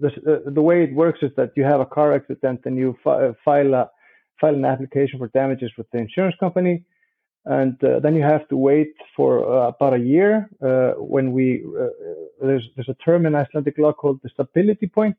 [0.00, 2.96] the, uh, the way it works is that you have a car accident and you
[3.04, 3.90] fi- uh, file a
[4.40, 6.84] file an application for damages with the insurance company,
[7.44, 10.48] and uh, then you have to wait for about a year
[10.98, 11.64] when we
[12.40, 15.16] there's there's a term in Icelandic law called the stability point,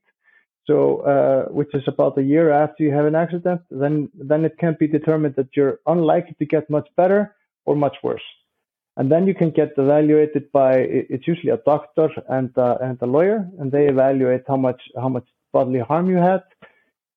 [0.65, 4.57] so, uh, which is about a year after you have an accident, then then it
[4.57, 8.27] can be determined that you're unlikely to get much better or much worse.
[8.97, 10.73] and then you can get evaluated by
[11.13, 15.09] it's usually a doctor and uh, and a lawyer, and they evaluate how much how
[15.09, 16.43] much bodily harm you had,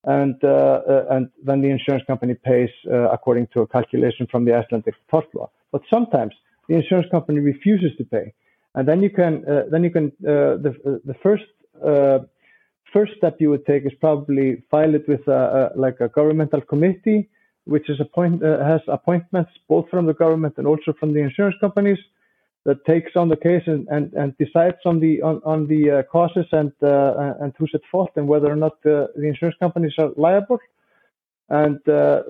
[0.07, 4.45] and uh, uh, and then the insurance company pays uh, according to a calculation from
[4.45, 5.51] the Icelandic tort law.
[5.73, 6.33] But sometimes
[6.69, 8.33] the insurance company refuses to pay,
[8.75, 11.45] and then you can then you can the the first
[12.92, 16.61] first step you would take is probably file it with a, a like a governmental
[16.61, 17.29] committee
[17.64, 21.57] which is appoint, uh, has appointments both from the government and also from the insurance
[21.61, 21.99] companies
[22.67, 26.03] that takes on the case and, and, and decides on the on, on the uh,
[26.03, 29.95] causes and uh, and who's at fault and whether or not uh, the insurance companies
[29.99, 30.59] are liable.
[31.49, 32.23] And uh,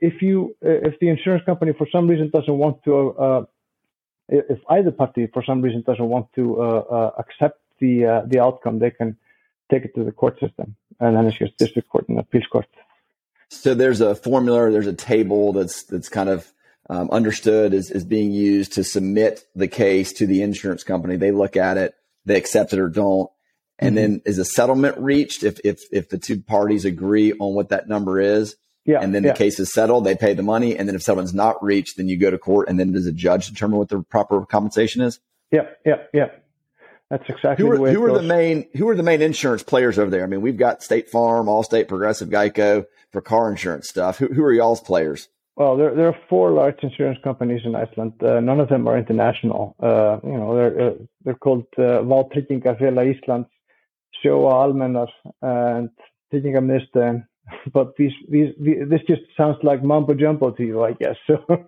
[0.00, 2.94] if you if the insurance company for some reason doesn't want to
[3.26, 3.44] uh,
[4.28, 6.42] if either party for some reason doesn't want to
[7.18, 9.16] accept the the outcome, they can
[9.70, 12.68] take it to the court system, and then it's just district court and appeals court.
[13.50, 16.52] So there's a formula, there's a table that's that's kind of
[16.88, 21.16] um, understood as, as being used to submit the case to the insurance company.
[21.16, 21.94] They look at it,
[22.24, 23.30] they accept it or don't,
[23.78, 24.12] and mm-hmm.
[24.12, 27.88] then is a settlement reached if if if the two parties agree on what that
[27.88, 28.56] number is.
[28.84, 29.32] Yeah, and then yeah.
[29.32, 32.08] the case is settled, they pay the money, and then if settlement's not reached, then
[32.08, 35.18] you go to court, and then does a judge determine what the proper compensation is?
[35.50, 36.28] Yeah, yeah, yeah.
[37.10, 39.62] That's exactly who are, the way who are the main who are the main insurance
[39.62, 40.24] players over there?
[40.24, 44.18] I mean, we've got State Farm, Allstate, Progressive, Geico for car insurance stuff.
[44.18, 45.28] Who, who are y'all's players?
[45.56, 48.12] Well, there, there are four large insurance companies in Iceland.
[48.22, 49.74] Uh, none of them are international.
[49.80, 53.48] Uh, you know, they're uh, they're called uh, Íslands,
[54.22, 55.08] Sjóvá Almennar,
[55.42, 55.90] and
[56.32, 57.24] Tryggingamiðstöðin
[57.72, 61.16] but these, these, these, this just sounds like mumbo jumbo to you, I guess.
[61.26, 61.44] So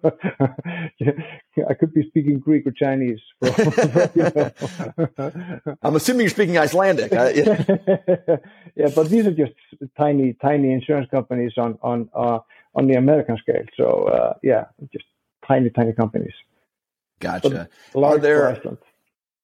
[1.69, 3.21] I could be speaking Greek or Chinese.
[5.83, 7.13] I'm assuming you're speaking Icelandic.
[7.13, 7.65] yeah.
[8.77, 9.53] yeah, but these are just
[9.97, 12.39] tiny, tiny insurance companies on on uh,
[12.75, 13.65] on the American scale.
[13.77, 15.05] So uh, yeah, just
[15.47, 16.35] tiny, tiny companies.
[17.21, 17.69] Gotcha.
[17.95, 18.79] Are there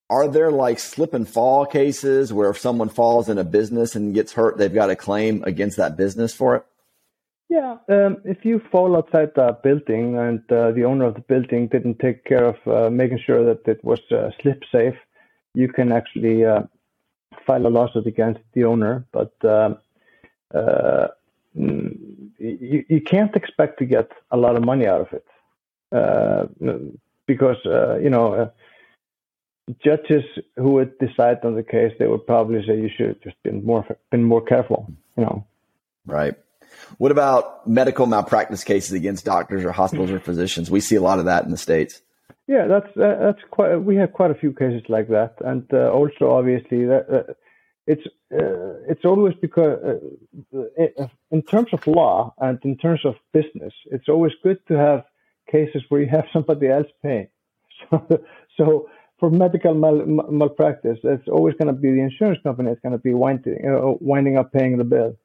[0.09, 4.13] are there like slip and fall cases where if someone falls in a business and
[4.13, 6.65] gets hurt, they've got a claim against that business for it?
[7.49, 11.67] Yeah, um, if you fall outside the building and uh, the owner of the building
[11.67, 14.95] didn't take care of uh, making sure that it was uh, slip safe,
[15.53, 16.63] you can actually uh,
[17.45, 19.05] file a lawsuit against the owner.
[19.11, 19.77] But um,
[20.53, 21.07] uh,
[21.55, 25.25] mm, you, you can't expect to get a lot of money out of it
[25.91, 26.45] uh,
[27.25, 27.57] because
[28.01, 28.51] you know
[29.83, 30.23] judges
[30.55, 33.65] who would decide on the case, they would probably say you should have just been
[33.65, 34.91] more been more careful.
[35.17, 35.47] You know.
[36.05, 36.35] Right.
[36.97, 40.69] What about medical malpractice cases against doctors or hospitals or physicians?
[40.69, 42.01] We see a lot of that in the states.
[42.47, 43.77] Yeah, that's uh, that's quite.
[43.77, 47.33] We have quite a few cases like that, and uh, also obviously that uh,
[47.87, 50.01] it's uh, it's always because
[50.55, 50.59] uh,
[51.03, 55.05] uh, in terms of law and in terms of business, it's always good to have
[55.51, 57.27] cases where you have somebody else paying.
[57.89, 58.23] So,
[58.57, 62.93] so for medical mal- malpractice, it's always going to be the insurance company that's going
[62.93, 65.17] to be winding, know, winding up paying the bill.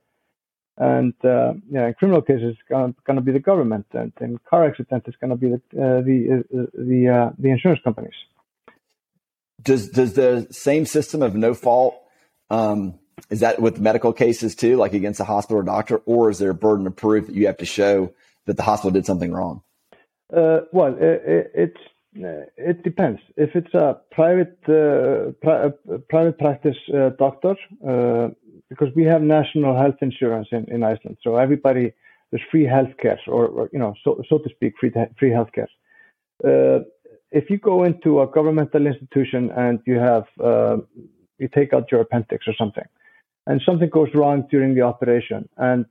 [0.76, 4.66] And uh, yeah, in criminal cases, it's going to be the government, and in car
[4.66, 8.14] accidents, it's going to be the uh, the uh, the uh, the insurance companies.
[9.62, 12.00] Does does the same system of no fault
[12.50, 12.98] um,
[13.30, 16.50] is that with medical cases too, like against a hospital or doctor, or is there
[16.50, 18.12] a burden of proof that you have to show
[18.46, 19.62] that the hospital did something wrong?
[20.34, 21.74] Uh, well, it,
[22.16, 23.20] uh, it depends.
[23.36, 28.28] If it's a private uh, pri- uh, private practice uh, doctor, uh,
[28.68, 31.92] because we have national health insurance in, in Iceland, so everybody
[32.30, 35.66] there's free healthcare, or, or you know, so so to speak, free free healthcare.
[36.44, 36.84] Uh,
[37.32, 40.24] if you go into a governmental institution and you have
[41.40, 42.84] you take out your appendix or something,
[43.46, 45.86] and something goes wrong during the operation, and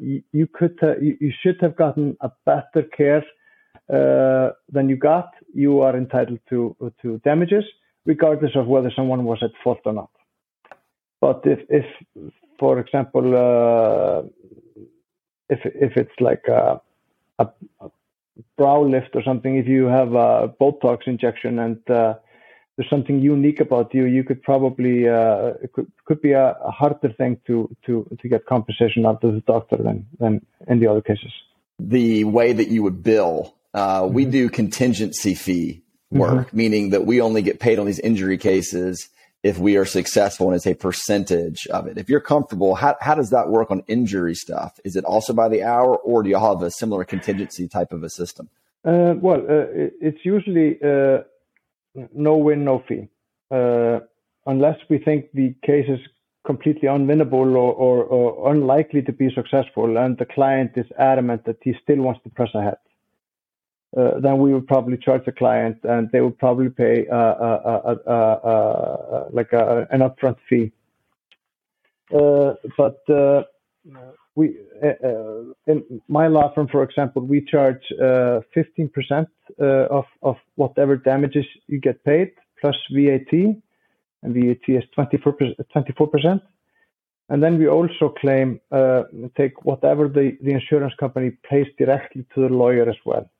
[0.00, 3.24] you, you, could you, you should have gotten a better care
[3.92, 7.64] uh, than you got, you are entitled to to damages,
[8.06, 10.10] regardless of whether someone was at fault or not.
[11.20, 11.86] But if, if
[12.58, 14.22] for example, uh,
[15.48, 16.80] if if it's like a,
[17.38, 17.48] a,
[17.80, 17.90] a,
[18.56, 22.14] brow lift or something, if you have a Botox injection and uh,
[22.76, 26.70] there's something unique about you, you could probably uh, it could could be a, a,
[26.70, 30.86] harder thing to to to get compensation out of the doctor than than in the
[30.86, 31.32] other cases.
[31.78, 34.14] The way that you would bill uh, mm-hmm.
[34.14, 36.56] we do contingency fee work, mm-hmm.
[36.56, 39.08] meaning that we only get paid on these injury cases
[39.42, 41.98] if we are successful and it's a percentage of it.
[41.98, 44.80] If you're comfortable, how, how does that work on injury stuff?
[44.84, 48.02] Is it also by the hour or do you have a similar contingency type of
[48.02, 48.48] a system?
[48.86, 49.66] Uh, well, uh,
[50.00, 51.24] it's usually uh,
[52.14, 53.08] no win, no fee.
[53.50, 54.00] Uh,
[54.46, 56.00] unless we think the case is
[56.46, 61.56] completely unwinnable or, or, or unlikely to be successful and the client is adamant that
[61.62, 62.76] he still wants to press ahead.
[63.96, 67.96] uh, then we would probably charge the client, and they would probably pay uh, uh,
[68.06, 70.72] uh, uh like a, an upfront fee.
[72.10, 73.02] but
[74.34, 74.56] we
[75.66, 79.26] in my law firm, for example, we charge 15%
[79.60, 86.42] of of whatever damages you get paid plus VAT, and VAT is 24 percent.
[87.30, 89.04] And then we also claim uh,
[89.36, 93.30] take whatever the, the insurance company pays directly to the lawyer as well.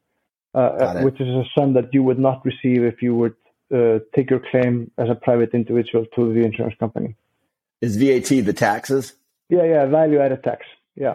[0.54, 3.34] Uh, uh, which is a sum that you would not receive if you would
[3.74, 7.16] uh, take your claim as a private individual to the insurance company.
[7.80, 9.14] Is VAT the taxes?
[9.48, 10.64] Yeah, yeah, value added tax.
[10.96, 11.14] Yeah.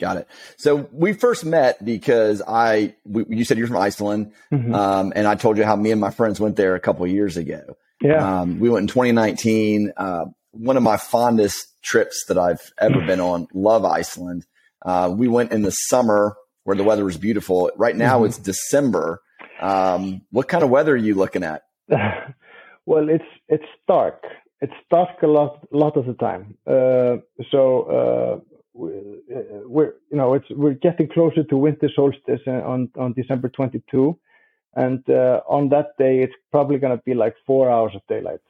[0.00, 0.28] Got it.
[0.56, 4.72] So we first met because I, we, you said you're from Iceland, mm-hmm.
[4.72, 7.36] um, and I told you how me and my friends went there a couple years
[7.36, 7.76] ago.
[8.00, 8.40] Yeah.
[8.40, 9.92] Um, we went in 2019.
[9.96, 13.48] Uh, one of my fondest trips that I've ever been on.
[13.52, 14.46] Love Iceland.
[14.84, 17.70] Uh, we went in the summer where the weather was beautiful.
[17.76, 18.26] Right now mm-hmm.
[18.26, 19.20] it's December.
[19.60, 21.62] Um, what kind of weather are you looking at?
[22.86, 24.22] well, it's it's dark.
[24.60, 26.56] It's dark a lot lot of the time.
[26.66, 27.16] Uh,
[27.50, 28.47] so uh,
[28.78, 34.18] we're you know it's we're getting closer to winter solstice on on December 22,
[34.74, 38.40] and uh, on that day it's probably going to be like four hours of daylight.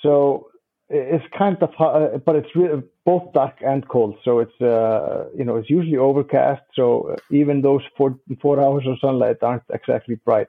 [0.00, 0.48] So
[0.92, 5.44] it's kind of uh, but it's really both dark and cold so it's uh, you
[5.44, 10.16] know it's usually overcast so uh, even those four four hours of sunlight aren't exactly
[10.16, 10.48] bright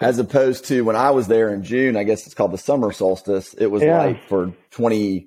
[0.00, 2.92] as opposed to when i was there in june i guess it's called the summer
[2.92, 3.98] solstice it was yeah.
[3.98, 5.26] light for 20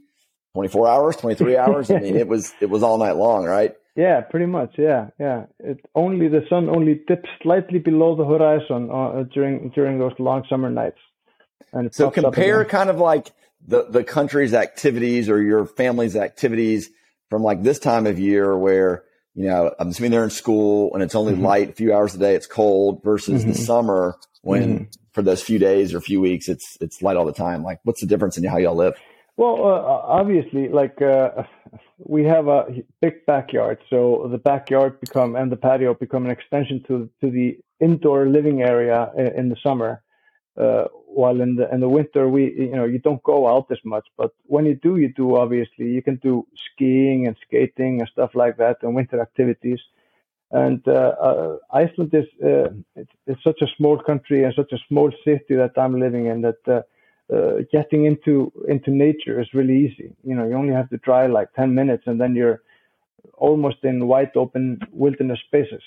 [0.54, 4.22] 24 hours 23 hours i mean it was it was all night long right yeah
[4.22, 9.24] pretty much yeah yeah it only the sun only dips slightly below the horizon uh,
[9.34, 11.00] during during those long summer nights
[11.74, 13.32] and so compare kind of like
[13.66, 16.90] the, the country's activities or your family's activities
[17.30, 21.02] from like this time of year where, you know, I'm assuming they're in school and
[21.02, 21.46] it's only mm-hmm.
[21.46, 22.36] light a few hours a day.
[22.36, 23.52] It's cold versus mm-hmm.
[23.52, 24.84] the summer when mm-hmm.
[25.14, 27.64] for those few days or few weeks, it's, it's light all the time.
[27.64, 28.96] Like what's the difference in how y'all live?
[29.36, 31.44] Well, uh, obviously, like uh,
[31.98, 32.68] we have a
[33.02, 37.58] big backyard, so the backyard become and the patio become an extension to to the
[37.80, 40.04] indoor living area in the summer.
[40.56, 43.80] Uh, while in the in the winter we you know you don't go out as
[43.84, 48.10] much but when you do you do obviously you can do skiing and skating and
[48.12, 49.80] stuff like that and winter activities
[50.52, 54.84] and uh, uh, Iceland is uh, it's, it's, such a small country and such a
[54.88, 56.86] small city that I'm living in that
[57.34, 60.98] uh, uh, getting into into nature is really easy you know you only have to
[60.98, 62.62] drive like 10 minutes and then you're
[63.38, 65.82] almost in wide open wilderness spaces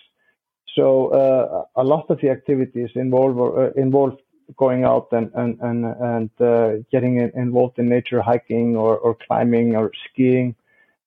[0.74, 3.36] so uh, a lot of the activities involve
[3.76, 4.18] involve
[4.56, 9.74] going out and and and, and uh, getting involved in nature, hiking or, or climbing
[9.74, 10.54] or skiing.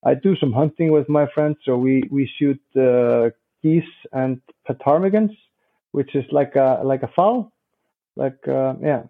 [0.04, 3.30] I do some hunting with my friends, so we we shoot uh,
[3.62, 5.36] geese and ptarmigans,
[5.92, 7.52] which is like a like a fowl,
[8.16, 9.04] like uh, yeah.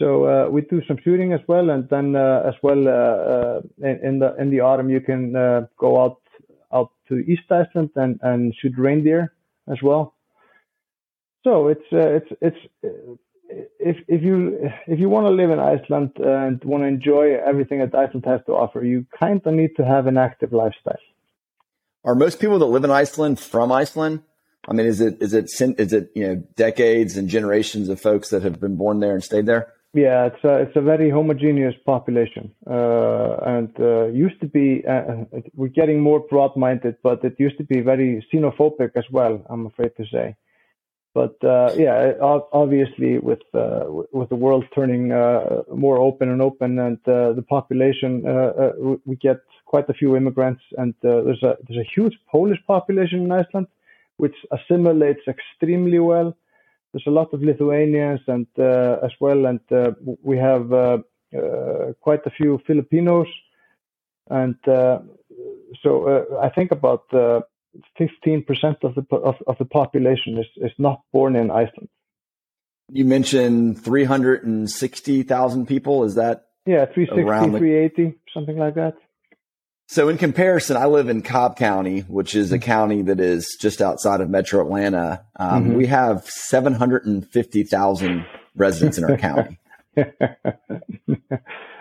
[0.00, 4.00] So uh, we do some shooting as well, and then uh, as well uh, in,
[4.02, 5.32] in, the in the autumn you can
[5.78, 6.20] go out
[6.72, 9.34] out to East Iceland and and shoot reindeer
[9.70, 10.14] as well.
[11.44, 12.56] So it's it's it's
[13.78, 17.80] if if you if you want to live in Iceland and want to enjoy everything
[17.80, 21.04] that Iceland has to offer, you kind of need to have an active lifestyle.
[22.06, 24.22] Are most people that live in Iceland from Iceland?
[24.66, 28.30] I mean, is it is it is it you know decades and generations of folks
[28.30, 29.74] that have been born there and stayed there?
[29.92, 34.84] Yeah, it's a it's a very homogeneous population, uh, and uh, used to be.
[34.86, 35.24] Uh,
[35.56, 39.44] we're getting more broad-minded, but it used to be very xenophobic as well.
[39.50, 40.36] I'm afraid to say.
[41.12, 42.12] But uh, yeah,
[42.52, 47.42] obviously with uh, with the world turning uh, more open and open, and uh, the
[47.42, 48.72] population, uh, uh,
[49.04, 53.32] we get quite a few immigrants, and there's a there's a huge Polish population in
[53.32, 53.66] Iceland,
[54.18, 56.36] which assimilates extremely well.
[56.92, 60.98] There's a lot of Lithuanians and uh, as well, and uh, we have uh,
[62.00, 63.28] quite a few Filipinos,
[64.28, 64.56] and
[65.82, 67.44] so I think about 15%
[68.82, 71.88] of the of, of the population is, is not born in Iceland.
[72.92, 76.04] You mentioned 360,000 people.
[76.04, 76.46] Is that?
[76.66, 77.58] Yeah, 360, the...
[77.58, 78.94] 380, something like that.
[79.90, 82.64] So in comparison, I live in Cobb County, which is a mm-hmm.
[82.64, 85.24] county that is just outside of Metro Atlanta.
[85.34, 85.74] Um, mm-hmm.
[85.74, 89.58] We have 750,000 residents in our county.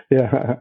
[0.10, 0.56] yeah,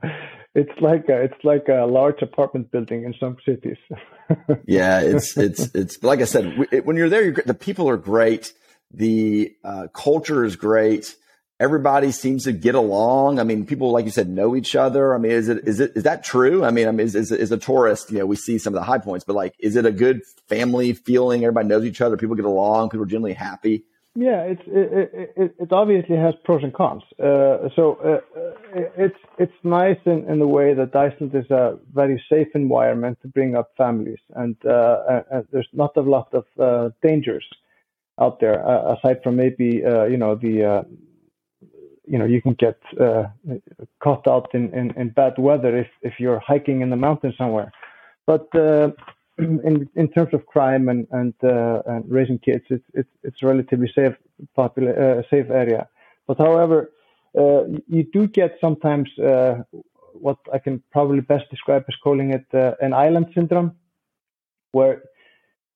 [0.55, 3.79] it's like a, it's like a large apartment building in some cities.
[4.67, 7.97] yeah, it's it's it's like I said, it, when you're there, you're, the people are
[7.97, 8.53] great,
[8.93, 11.17] the uh, culture is great.
[11.61, 13.39] Everybody seems to get along.
[13.39, 15.15] I mean, people, like you said, know each other.
[15.15, 16.65] I mean, is it, is it, is that true?
[16.65, 18.81] I mean, I mean, is, is, is a tourist, you know, we see some of
[18.81, 21.45] the high points, but like, is it a good family feeling?
[21.45, 22.17] Everybody knows each other.
[22.17, 22.91] People get along.
[22.91, 23.85] People are generally happy.
[24.15, 27.05] Yeah, it's it, it, it obviously has pros and cons.
[27.21, 32.21] Uh, so uh, it's it's nice in, in the way that Iceland is a very
[32.29, 36.91] safe environment to bring up families, and, uh, and there's not a lot of uh,
[37.01, 37.47] dangers
[38.21, 40.85] out there uh, aside from maybe uh, you know the
[42.11, 42.79] you know you can get
[44.01, 47.71] caught out in, in, in, bad weather if if you're hiking in the mountains somewhere,
[48.27, 48.49] but
[49.39, 53.91] in in terms of crime and and, uh, and raising kids, it's it's it's relatively
[53.95, 54.17] safe
[54.59, 55.89] uh, safe area.
[56.27, 56.91] But however,
[57.39, 59.63] uh, you do get sometimes uh,
[60.13, 63.77] what I can probably best describe as calling it uh, an island syndrome,
[64.73, 65.03] where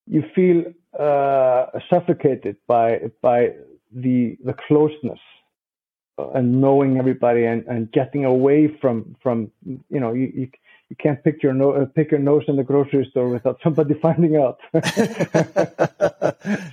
[0.07, 0.65] you feel
[0.99, 3.53] uh, suffocated by by
[3.93, 5.21] the the closeness
[6.19, 10.49] and knowing everybody and, and getting away from from you know you, you
[10.93, 13.95] you can't pick your, no, uh, pick your nose in the grocery store without somebody
[14.03, 14.61] finding out.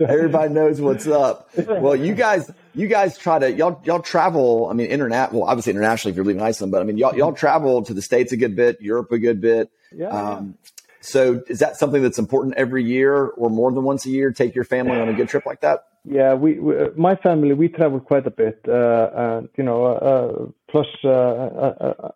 [0.01, 1.49] Everybody knows what's up.
[1.55, 4.67] Well, you guys, you guys try to y'all y'all travel.
[4.69, 5.31] I mean, internet.
[5.31, 8.01] Well, obviously internationally if you're leaving Iceland, but I mean, y'all y'all travel to the
[8.01, 9.71] states a good bit, Europe a good bit.
[9.95, 10.09] Yeah.
[10.09, 10.57] Um,
[10.99, 14.33] so, is that something that's important every year, or more than once a year?
[14.33, 15.85] Take your family on a good trip like that.
[16.09, 18.59] Yeah, we, we my family we travel quite a bit.
[18.67, 22.09] Uh, and you know, uh, plus uh, uh, uh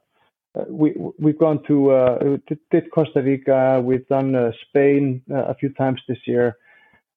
[0.56, 2.38] uh, we we've gone to uh,
[2.72, 3.82] did Costa Rica.
[3.84, 6.58] We've done uh, Spain a few times this year,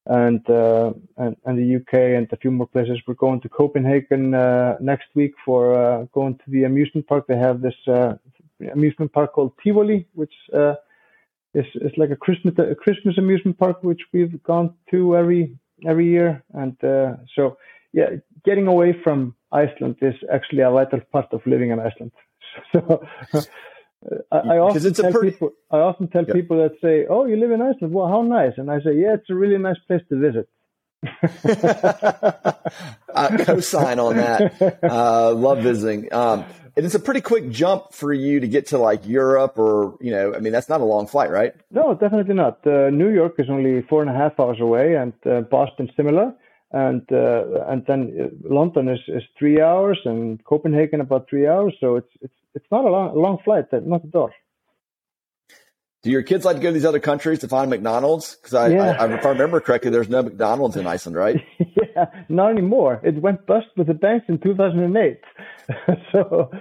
[0.07, 2.99] and, and, and the UK and a few more places.
[3.07, 4.31] We're going to Copenhagen
[4.81, 7.27] next week for going to the amusement park.
[7.27, 7.75] They have this
[8.73, 14.01] amusement park called Tivoli, which is is like a Christmas a Christmas amusement park, which
[14.15, 16.43] we've gone to every every year.
[16.53, 17.59] And uh, so
[17.93, 18.11] yeah,
[18.45, 22.13] getting away from Iceland is actually a vital part of living in Iceland.
[22.73, 23.07] so
[24.31, 25.33] I, I, often tell pretty...
[25.33, 27.93] people, I often tell people that say, "Oh, you live in Iceland?
[27.93, 30.49] Well, how nice!" And I say, "Yeah, it's a really nice place to visit."
[33.15, 34.79] I co-sign on that.
[34.83, 36.13] Uh, love visiting.
[36.13, 36.45] Um,
[36.77, 40.11] and it's a pretty quick jump for you to get to like Europe or, you
[40.11, 41.55] know, I mean, that's not a long flight, right?
[41.71, 42.67] No, definitely not.
[42.67, 46.35] Uh, New York is only four and a half hours away and uh, Boston similar
[46.73, 51.75] and uh, and then uh, London is, is three hours and Copenhagen about three hours.
[51.81, 54.31] So it's it's it's not a long, long flight, uh, not at all.
[56.07, 58.37] Do your kids like to go to these other countries to find McDonald's?
[58.37, 58.93] Because I, yeah.
[58.93, 61.45] I, if I remember correctly, there's no McDonald's in Iceland, right?
[61.59, 63.01] yeah, not anymore.
[63.03, 65.21] It went bust with the banks in 2008.
[66.13, 66.53] so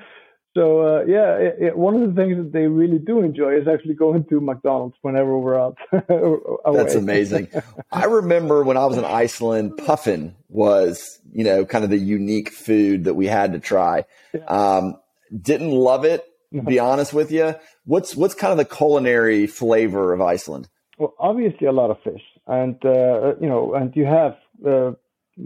[0.56, 3.68] so uh, yeah, it, it, one of the things that they really do enjoy is
[3.68, 5.78] actually going to McDonald's whenever we're out.
[5.92, 7.50] That's amazing.
[7.92, 12.50] I remember when I was in Iceland, puffin was you know kind of the unique
[12.50, 14.06] food that we had to try.
[14.34, 14.46] Yeah.
[14.46, 14.96] Um,
[15.40, 16.26] didn't love it.
[16.64, 17.56] Be honest with you.
[17.86, 20.70] What's what's kind of the culinary flavor of Iceland?
[20.98, 24.92] Well, obviously a lot of fish, and uh, you know, and you have uh,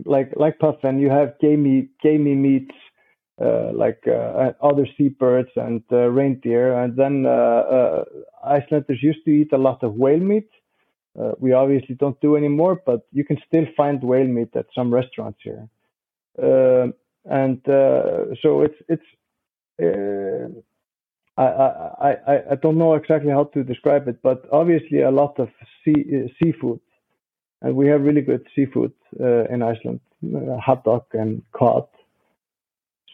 [0.05, 2.75] like like puffin, you have gamey gamey meats
[3.41, 6.73] uh, like uh, other seabirds and uh, reindeer.
[6.73, 7.25] And then
[8.43, 10.49] Icelanders used to eat a lot of whale meat.
[11.39, 15.39] we obviously don't do anymore, but you can still find whale meat at some restaurants
[15.41, 15.69] here.
[17.25, 17.61] and
[18.41, 19.09] so it's it's
[21.39, 25.39] I, I, I, I don't know exactly how to describe it, but obviously a lot
[25.39, 25.49] of
[25.83, 26.81] sea, uh, seafood,
[27.61, 30.01] and we have really good seafood uh, in Iceland,
[30.35, 31.87] uh, haddock and cod.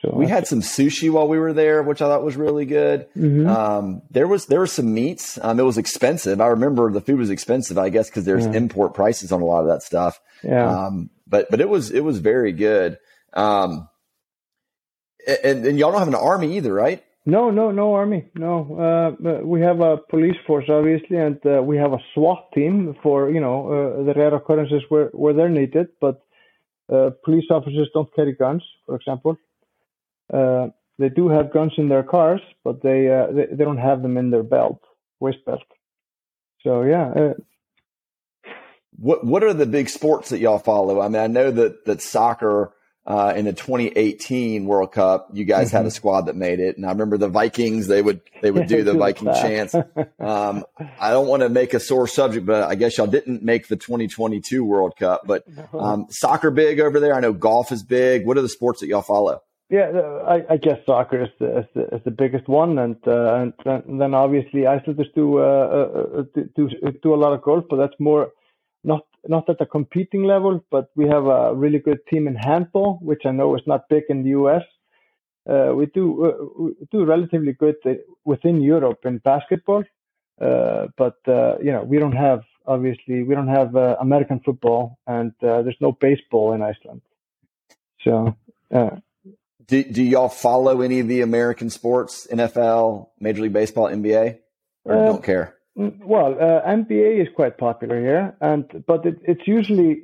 [0.01, 3.07] So we had some sushi while we were there, which I thought was really good.
[3.15, 3.47] Mm-hmm.
[3.47, 5.39] Um, there was there were some meats.
[5.41, 6.41] Um, it was expensive.
[6.41, 7.77] I remember the food was expensive.
[7.77, 8.53] I guess because there's yeah.
[8.53, 10.19] import prices on a lot of that stuff.
[10.43, 10.69] Yeah.
[10.69, 12.97] Um, but but it was it was very good.
[13.33, 13.87] Um,
[15.43, 17.03] and, and y'all don't have an army either, right?
[17.27, 18.29] No, no, no army.
[18.35, 22.95] No, uh, we have a police force, obviously, and uh, we have a SWAT team
[23.01, 25.87] for you know uh, the rare occurrences where where they're needed.
[25.99, 26.21] But
[26.91, 29.37] uh, police officers don't carry guns, for example.
[30.31, 30.67] Uh,
[30.99, 34.17] they do have guns in their cars, but they, uh, they, they don't have them
[34.17, 34.81] in their belt,
[35.19, 35.63] waist belt.
[36.63, 37.09] So yeah.
[37.09, 37.33] Uh,
[38.97, 41.01] what what are the big sports that y'all follow?
[41.01, 42.71] I mean, I know that that soccer
[43.05, 45.77] uh, in the 2018 World Cup, you guys mm-hmm.
[45.77, 45.95] had a mm-hmm.
[45.95, 47.87] squad that made it, and I remember the Vikings.
[47.87, 49.75] They would they would do the Viking chants.
[49.75, 50.65] Um,
[50.99, 53.75] I don't want to make a sore subject, but I guess y'all didn't make the
[53.75, 55.21] 2022 World Cup.
[55.25, 57.13] But um, soccer big over there.
[57.13, 58.25] I know golf is big.
[58.25, 59.41] What are the sports that y'all follow?
[59.69, 59.89] Yeah,
[60.27, 63.53] I, I guess soccer is the, is the, is the biggest one, and uh, and,
[63.65, 66.69] and then obviously Icelanders do, uh, uh, do do
[67.01, 68.31] do a lot of golf, but that's more
[68.85, 72.99] not not at a competing level, but we have a really good team in handball,
[73.01, 74.61] which I know is not big in the U.S.
[75.49, 77.75] Uh, we do uh, we do relatively good
[78.23, 79.83] within Europe in basketball,
[80.39, 84.97] uh, but uh, you know we don't have obviously we don't have uh, American football
[85.07, 87.01] and uh, there's no baseball in Iceland.
[88.03, 88.35] So,
[89.67, 94.39] do do y'all follow any of the American sports, NFL, Major League Baseball, NBA,
[94.83, 95.55] or don't care?
[95.75, 100.01] Well, NBA is quite popular here, and but it, it's usually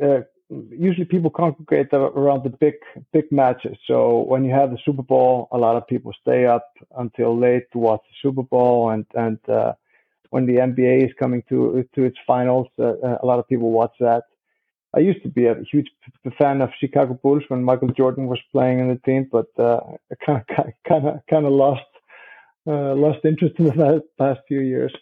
[0.51, 2.75] usually people congregate around the big
[3.13, 3.77] big matches.
[3.87, 6.65] So when you have the Super Bowl, a lot of people stay up
[6.97, 9.73] until late to watch the Super Bowl, and and uh,
[10.29, 13.71] when the NBA is coming to to its finals, uh, uh, a lot of people
[13.71, 14.23] watch that.
[14.93, 15.89] I used to be a huge
[16.37, 19.79] fan of Chicago Bulls when Michael Jordan was playing in the team, but uh,
[20.11, 21.89] I kind of kind of kind of lost
[22.67, 24.93] uh, lost interest in the past few years.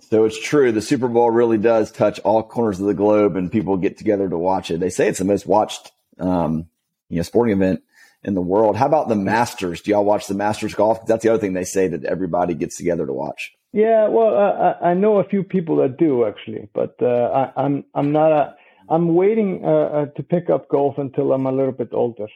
[0.00, 0.72] So it's true.
[0.72, 4.28] The Super Bowl really does touch all corners of the globe, and people get together
[4.28, 4.80] to watch it.
[4.80, 6.66] They say it's the most watched, um,
[7.08, 7.82] you know, sporting event
[8.24, 8.76] in the world.
[8.76, 9.80] How about the Masters?
[9.80, 11.06] Do y'all watch the Masters golf?
[11.06, 13.52] That's the other thing they say that everybody gets together to watch.
[13.72, 17.84] Yeah, well, uh, I know a few people that do actually, but uh, I, I'm
[17.94, 18.54] I'm not a.
[18.88, 22.26] I'm waiting uh, uh to pick up golf until I'm a little bit older.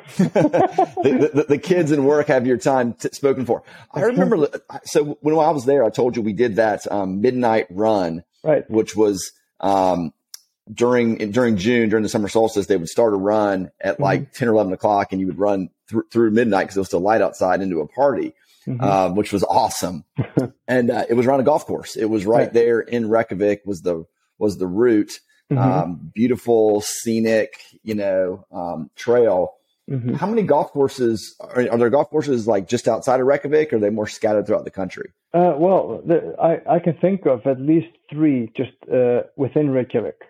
[0.16, 3.62] the, the, the, kids and work have your time t- spoken for.
[3.92, 4.48] I remember,
[4.84, 8.68] so when I was there, I told you we did that um, midnight run, right?
[8.70, 10.12] Which was um,
[10.72, 12.66] during during June during the summer solstice.
[12.66, 14.02] They would start a run at mm-hmm.
[14.02, 16.88] like ten or eleven o'clock, and you would run th- through midnight because it was
[16.88, 18.34] still light outside into a party.
[18.66, 18.80] Mm-hmm.
[18.80, 20.04] Um, which was awesome,
[20.68, 21.96] and uh, it was around a golf course.
[21.96, 22.52] It was right, right.
[22.52, 24.04] there in Reykjavik was the
[24.38, 25.18] was the route.
[25.50, 25.58] Mm-hmm.
[25.58, 29.54] Um, beautiful, scenic, you know, um, trail
[29.90, 30.14] Mm-hmm.
[30.14, 31.90] How many golf courses are, are, there?
[31.90, 35.12] Golf courses like just outside of Reykjavik, or are they more scattered throughout the country?
[35.34, 40.20] Uh, well, the, I I can think of at least three just uh, within Reykjavik,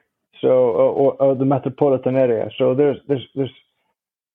[0.41, 2.49] so or, or, the metropolitan area.
[2.57, 3.53] So there's there's there's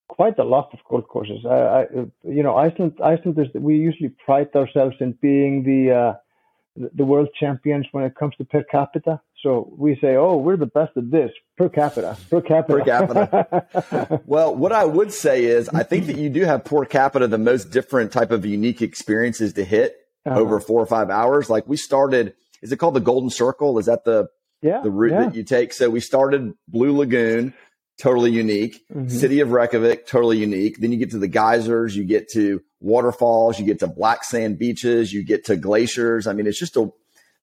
[0.07, 1.45] quite a lot of golf courses.
[1.45, 1.85] I, I
[2.23, 6.13] you know Iceland Iceland is we usually pride ourselves in being the uh,
[6.93, 9.19] the world champions when it comes to per capita.
[9.43, 12.79] So we say, oh, we're the best at this per capita, per capita.
[12.79, 14.21] Per capita.
[14.25, 17.37] well, what I would say is I think that you do have per capita the
[17.37, 20.39] most different type of unique experiences to hit uh-huh.
[20.39, 21.51] over four or five hours.
[21.51, 22.33] Like we started,
[22.63, 23.77] is it called the Golden Circle?
[23.77, 24.27] Is that the,
[24.63, 25.25] yeah, the route yeah.
[25.25, 25.71] that you take?
[25.71, 27.53] So we started Blue Lagoon,
[27.99, 28.83] totally unique.
[28.91, 29.09] Mm-hmm.
[29.09, 30.79] City of Reykjavik, totally unique.
[30.79, 34.57] Then you get to the geysers, you get to waterfalls, you get to black sand
[34.57, 36.25] beaches, you get to glaciers.
[36.25, 36.89] I mean, it's just a,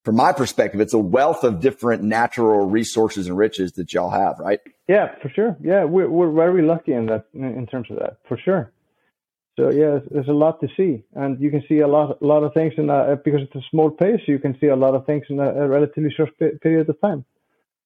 [0.04, 4.38] from my perspective, it's a wealth of different natural resources and riches that y'all have,
[4.38, 4.60] right?
[4.86, 5.56] Yeah, for sure.
[5.62, 8.70] Yeah, we're we're very lucky in that in terms of that, for sure.
[9.56, 12.42] So yeah, there's a lot to see, and you can see a lot a lot
[12.42, 14.20] of things in a, because it's a small pace.
[14.26, 17.24] You can see a lot of things in a, a relatively short period of time.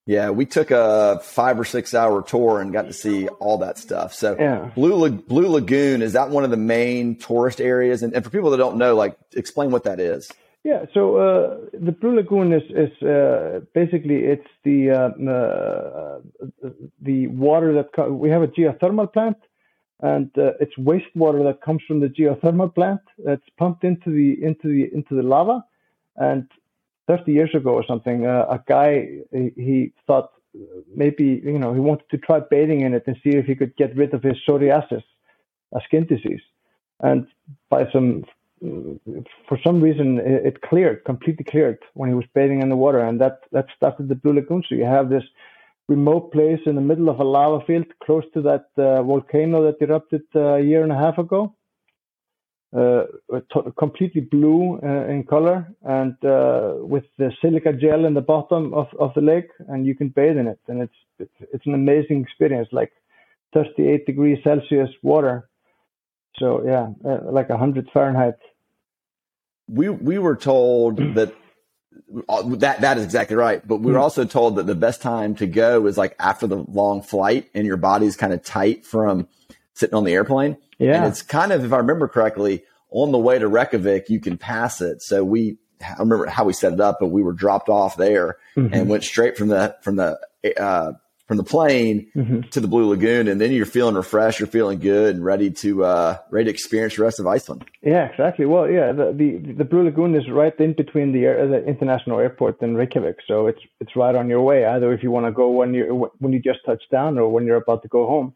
[0.06, 3.76] Yeah, we took a five or six hour tour and got to see all that
[3.76, 4.14] stuff.
[4.14, 4.70] So yeah.
[4.74, 8.02] Blue Blue Lagoon is that one of the main tourist areas?
[8.02, 10.32] And, and for people that don't know, like explain what that is.
[10.64, 17.28] Yeah, so uh, the Blue Lagoon is, is uh, basically it's the uh, uh the
[17.28, 19.36] water that co- we have a geothermal plant,
[20.00, 24.68] and uh, it's wastewater that comes from the geothermal plant that's pumped into the into
[24.68, 25.64] the into the lava,
[26.16, 26.48] and
[27.06, 30.30] 30 years ago or something, uh, a guy he, he thought
[30.94, 33.74] maybe you know he wanted to try bathing in it and see if he could
[33.76, 35.04] get rid of his psoriasis,
[35.72, 36.42] a skin disease,
[37.00, 37.26] and
[37.70, 38.24] by some
[39.48, 43.20] for some reason it cleared, completely cleared when he was bathing in the water, and
[43.20, 44.62] that that started the Blue Lagoon.
[44.68, 45.24] So you have this
[45.88, 49.80] remote place in the middle of a lava field, close to that uh, volcano that
[49.80, 51.54] erupted uh, a year and a half ago,
[52.76, 53.04] uh,
[53.52, 58.74] to- completely blue uh, in color, and uh, with the silica gel in the bottom
[58.74, 61.74] of, of the lake, and you can bathe in it, and it's it's, it's an
[61.74, 62.92] amazing experience, like
[63.54, 65.48] 38 degrees Celsius water
[66.38, 68.34] so yeah, uh, like 100 Fahrenheit.
[69.68, 71.34] We we were told that
[72.28, 74.04] uh, that that is exactly right, but we were hmm.
[74.04, 77.66] also told that the best time to go is like after the long flight and
[77.66, 79.28] your body's kind of tight from
[79.74, 80.56] sitting on the airplane.
[80.78, 84.20] Yeah, and it's kind of if I remember correctly, on the way to Reykjavik you
[84.20, 85.02] can pass it.
[85.02, 88.38] So we I remember how we set it up, but we were dropped off there
[88.56, 88.72] mm-hmm.
[88.74, 90.18] and went straight from the from the
[90.56, 90.92] uh,
[91.28, 92.40] from the plane mm-hmm.
[92.48, 95.84] to the Blue Lagoon, and then you're feeling refreshed, you're feeling good, and ready to
[95.84, 97.66] uh, ready to experience the rest of Iceland.
[97.82, 98.46] Yeah, exactly.
[98.46, 102.18] Well, yeah, the the, the Blue Lagoon is right in between the, air, the international
[102.18, 104.64] airport and Reykjavik, so it's it's right on your way.
[104.64, 107.44] Either if you want to go when you when you just touch down, or when
[107.44, 108.34] you're about to go home.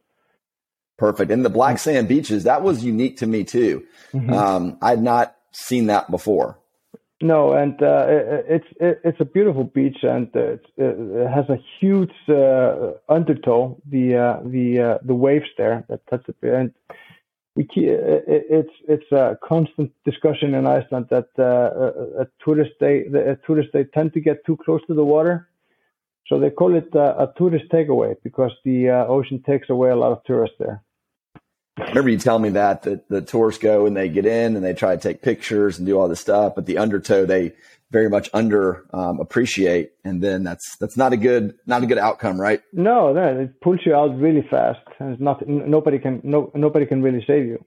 [0.99, 1.33] Perfect.
[1.33, 3.85] And the black sand beaches that was unique to me too.
[4.13, 4.33] Mm-hmm.
[4.33, 6.59] Um, I had not seen that before.
[7.23, 8.05] No, and uh,
[8.49, 13.81] it's it, it's a beautiful beach, and uh, it has a huge uh, undertow.
[13.89, 16.75] The uh, the uh, the waves there that touch it, and
[17.55, 23.71] we keep, it's it's a constant discussion in Iceland that uh, tourists they the tourists
[23.73, 25.49] they tend to get too close to the water,
[26.27, 30.25] so they call it a tourist takeaway because the ocean takes away a lot of
[30.25, 30.83] tourists there.
[31.79, 34.65] I remember you telling me that, that the tourists go and they get in and
[34.65, 37.53] they try to take pictures and do all this stuff, but the undertow they
[37.91, 41.99] very much under um, appreciate, and then that's that's not a good not a good
[41.99, 42.63] outcome, right?
[42.73, 46.87] No, no, it pulls you out really fast, and it's not nobody can no nobody
[46.87, 47.65] can really save you.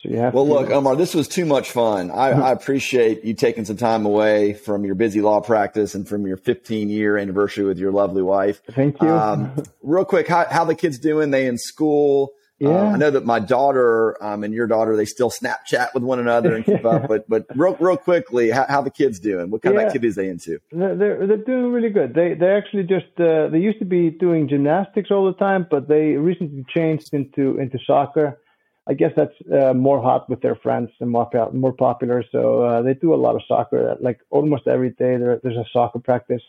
[0.00, 2.10] So you have well, to, look, Omar, this was too much fun.
[2.10, 6.26] I, I, appreciate you taking some time away from your busy law practice and from
[6.26, 8.60] your 15 year anniversary with your lovely wife.
[8.72, 9.08] Thank you.
[9.08, 11.30] Um, real quick, how, how the kids doing?
[11.30, 12.32] They in school?
[12.62, 12.76] Uh, yeah.
[12.76, 16.18] Uh, I know that my daughter um, and your daughter they still Snapchat with one
[16.18, 17.02] another and keep up.
[17.12, 19.50] But but real real quickly, how, how the kids doing?
[19.50, 19.82] What kind yeah.
[19.82, 20.60] of activities they into?
[20.70, 22.14] They're they're doing really good.
[22.14, 25.88] They they actually just uh, they used to be doing gymnastics all the time, but
[25.88, 28.38] they recently changed into into soccer.
[28.86, 32.24] I guess that's uh, more hot with their friends and more more popular.
[32.32, 33.96] So uh, they do a lot of soccer.
[34.00, 36.42] Like almost every day, there, there's a soccer practice,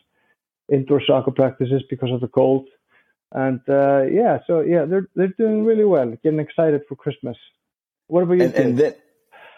[0.71, 2.67] indoor soccer practices because of the cold
[3.33, 7.37] and uh, yeah, so yeah, they're they're doing really well, getting excited for Christmas.
[8.07, 8.43] What about you?
[8.43, 8.95] And, and then,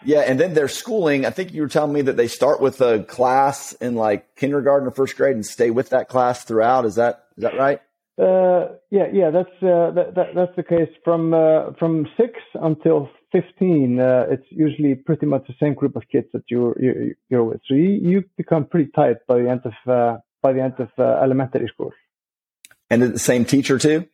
[0.04, 1.26] yeah, and then their schooling.
[1.26, 4.88] I think you were telling me that they start with a class in like kindergarten
[4.88, 6.84] or first grade and stay with that class throughout.
[6.84, 7.80] Is that is that right?
[8.18, 13.10] Uh, yeah, yeah, that's uh, that, that, that's the case from uh, from six until
[13.30, 14.00] fifteen.
[14.00, 17.60] Uh, it's usually pretty much the same group of kids that you're you're, you're with.
[17.68, 20.88] So you, you become pretty tight by the end of uh, by the end of
[20.98, 21.92] uh, elementary school.
[22.90, 24.06] And the same teacher too?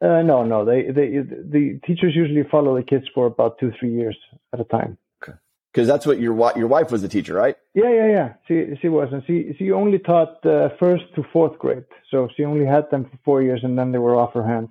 [0.00, 0.64] Uh, no, no.
[0.64, 4.16] They, they, the teachers usually follow the kids for about two, three years
[4.52, 4.98] at a time.
[5.22, 5.36] Okay.
[5.72, 7.56] Because that's what your your wife was a teacher, right?
[7.74, 8.32] Yeah, yeah, yeah.
[8.48, 12.44] She she was, and she she only taught uh, first to fourth grade, so she
[12.44, 14.70] only had them for four years, and then they were off her hands.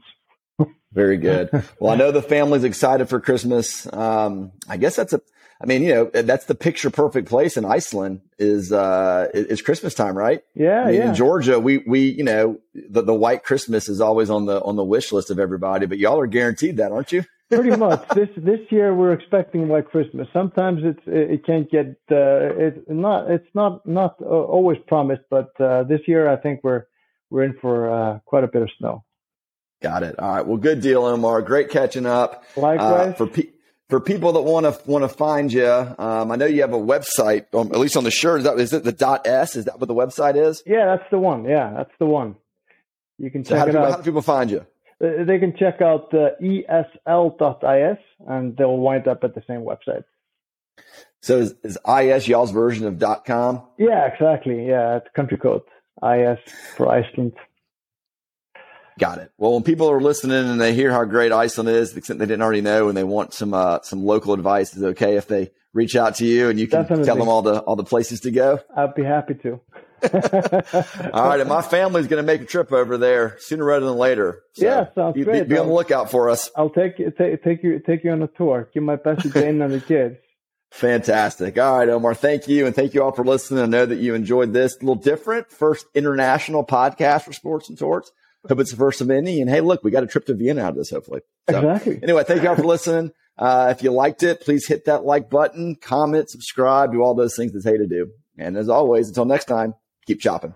[0.92, 1.50] Very good.
[1.80, 3.92] Well, I know the family's excited for Christmas.
[3.92, 5.22] Um, I guess that's a
[5.62, 9.94] I mean, you know, that's the picture perfect place in Iceland is, uh, is Christmas
[9.94, 10.44] time, right?
[10.56, 10.82] Yeah.
[10.82, 11.10] I mean, yeah.
[11.10, 14.76] in Georgia, we, we, you know, the, the white Christmas is always on the, on
[14.76, 17.24] the wish list of everybody, but y'all are guaranteed that, aren't you?
[17.50, 18.08] Pretty much.
[18.16, 20.28] this, this year we're expecting white Christmas.
[20.34, 25.50] Sometimes it's, it can't get, uh, it's not, it's not, not uh, always promised, but,
[25.60, 26.86] uh, this year I think we're,
[27.30, 29.04] we're in for, uh, quite a bit of snow.
[29.82, 30.18] Got it.
[30.18, 30.46] All right.
[30.46, 31.42] Well, good deal, Omar.
[31.42, 32.46] Great catching up.
[32.56, 33.10] Likewise.
[33.10, 33.54] Uh, for people
[33.92, 36.80] for people that want to want to find you, um, I know you have a
[36.80, 38.40] website, um, at least on the shirt.
[38.40, 39.58] Is that is it the dot s?
[39.58, 40.64] Is that what the website is?
[40.66, 41.44] Yeah, that's the one.
[41.44, 42.38] Yeah, that's the one.
[43.20, 43.92] You can so check it people, out.
[43.92, 44.66] How do people find you?
[45.02, 50.06] They can check out uh, esl.is, and they'll wind up at the same website.
[51.22, 53.62] So is, is is y'all's version of dot com?
[53.78, 54.68] Yeah, exactly.
[54.68, 55.64] Yeah, it's country code
[56.02, 56.40] is
[56.78, 57.34] for Iceland.
[59.00, 59.32] Got it.
[59.38, 62.42] Well, when people are listening and they hear how great Iceland is, except they didn't
[62.42, 65.52] already know, and they want some uh, some local advice, is it okay if they
[65.74, 67.06] reach out to you and you can Definitely.
[67.06, 68.60] tell them all the all the places to go?
[68.76, 69.60] I'd be happy to.
[71.14, 73.98] all right, and my family's going to make a trip over there sooner rather than
[73.98, 74.42] later.
[74.54, 75.44] So yeah, sounds be, great.
[75.44, 76.50] Be, be on the lookout for us.
[76.56, 78.70] I'll take take take you take you on a tour.
[78.74, 80.18] Give my best to Jane and the kids.
[80.72, 81.60] Fantastic.
[81.60, 82.16] All right, Omar.
[82.16, 82.66] Thank you.
[82.66, 83.62] And thank you all for listening.
[83.62, 84.78] I know that you enjoyed this.
[84.78, 85.52] A little different.
[85.52, 88.12] First international podcast for sports and torts.
[88.48, 89.42] Hope it's the first of many.
[89.42, 91.22] And hey, look, we got a trip to Vienna out of this, hopefully.
[91.50, 92.00] So, exactly.
[92.02, 93.12] Anyway, thank you all for listening.
[93.38, 97.36] Uh, if you liked it, please hit that like button, comment, subscribe, do all those
[97.36, 98.12] things that's hey to do.
[98.38, 99.76] And as always, until next time,
[100.06, 100.56] keep chopping.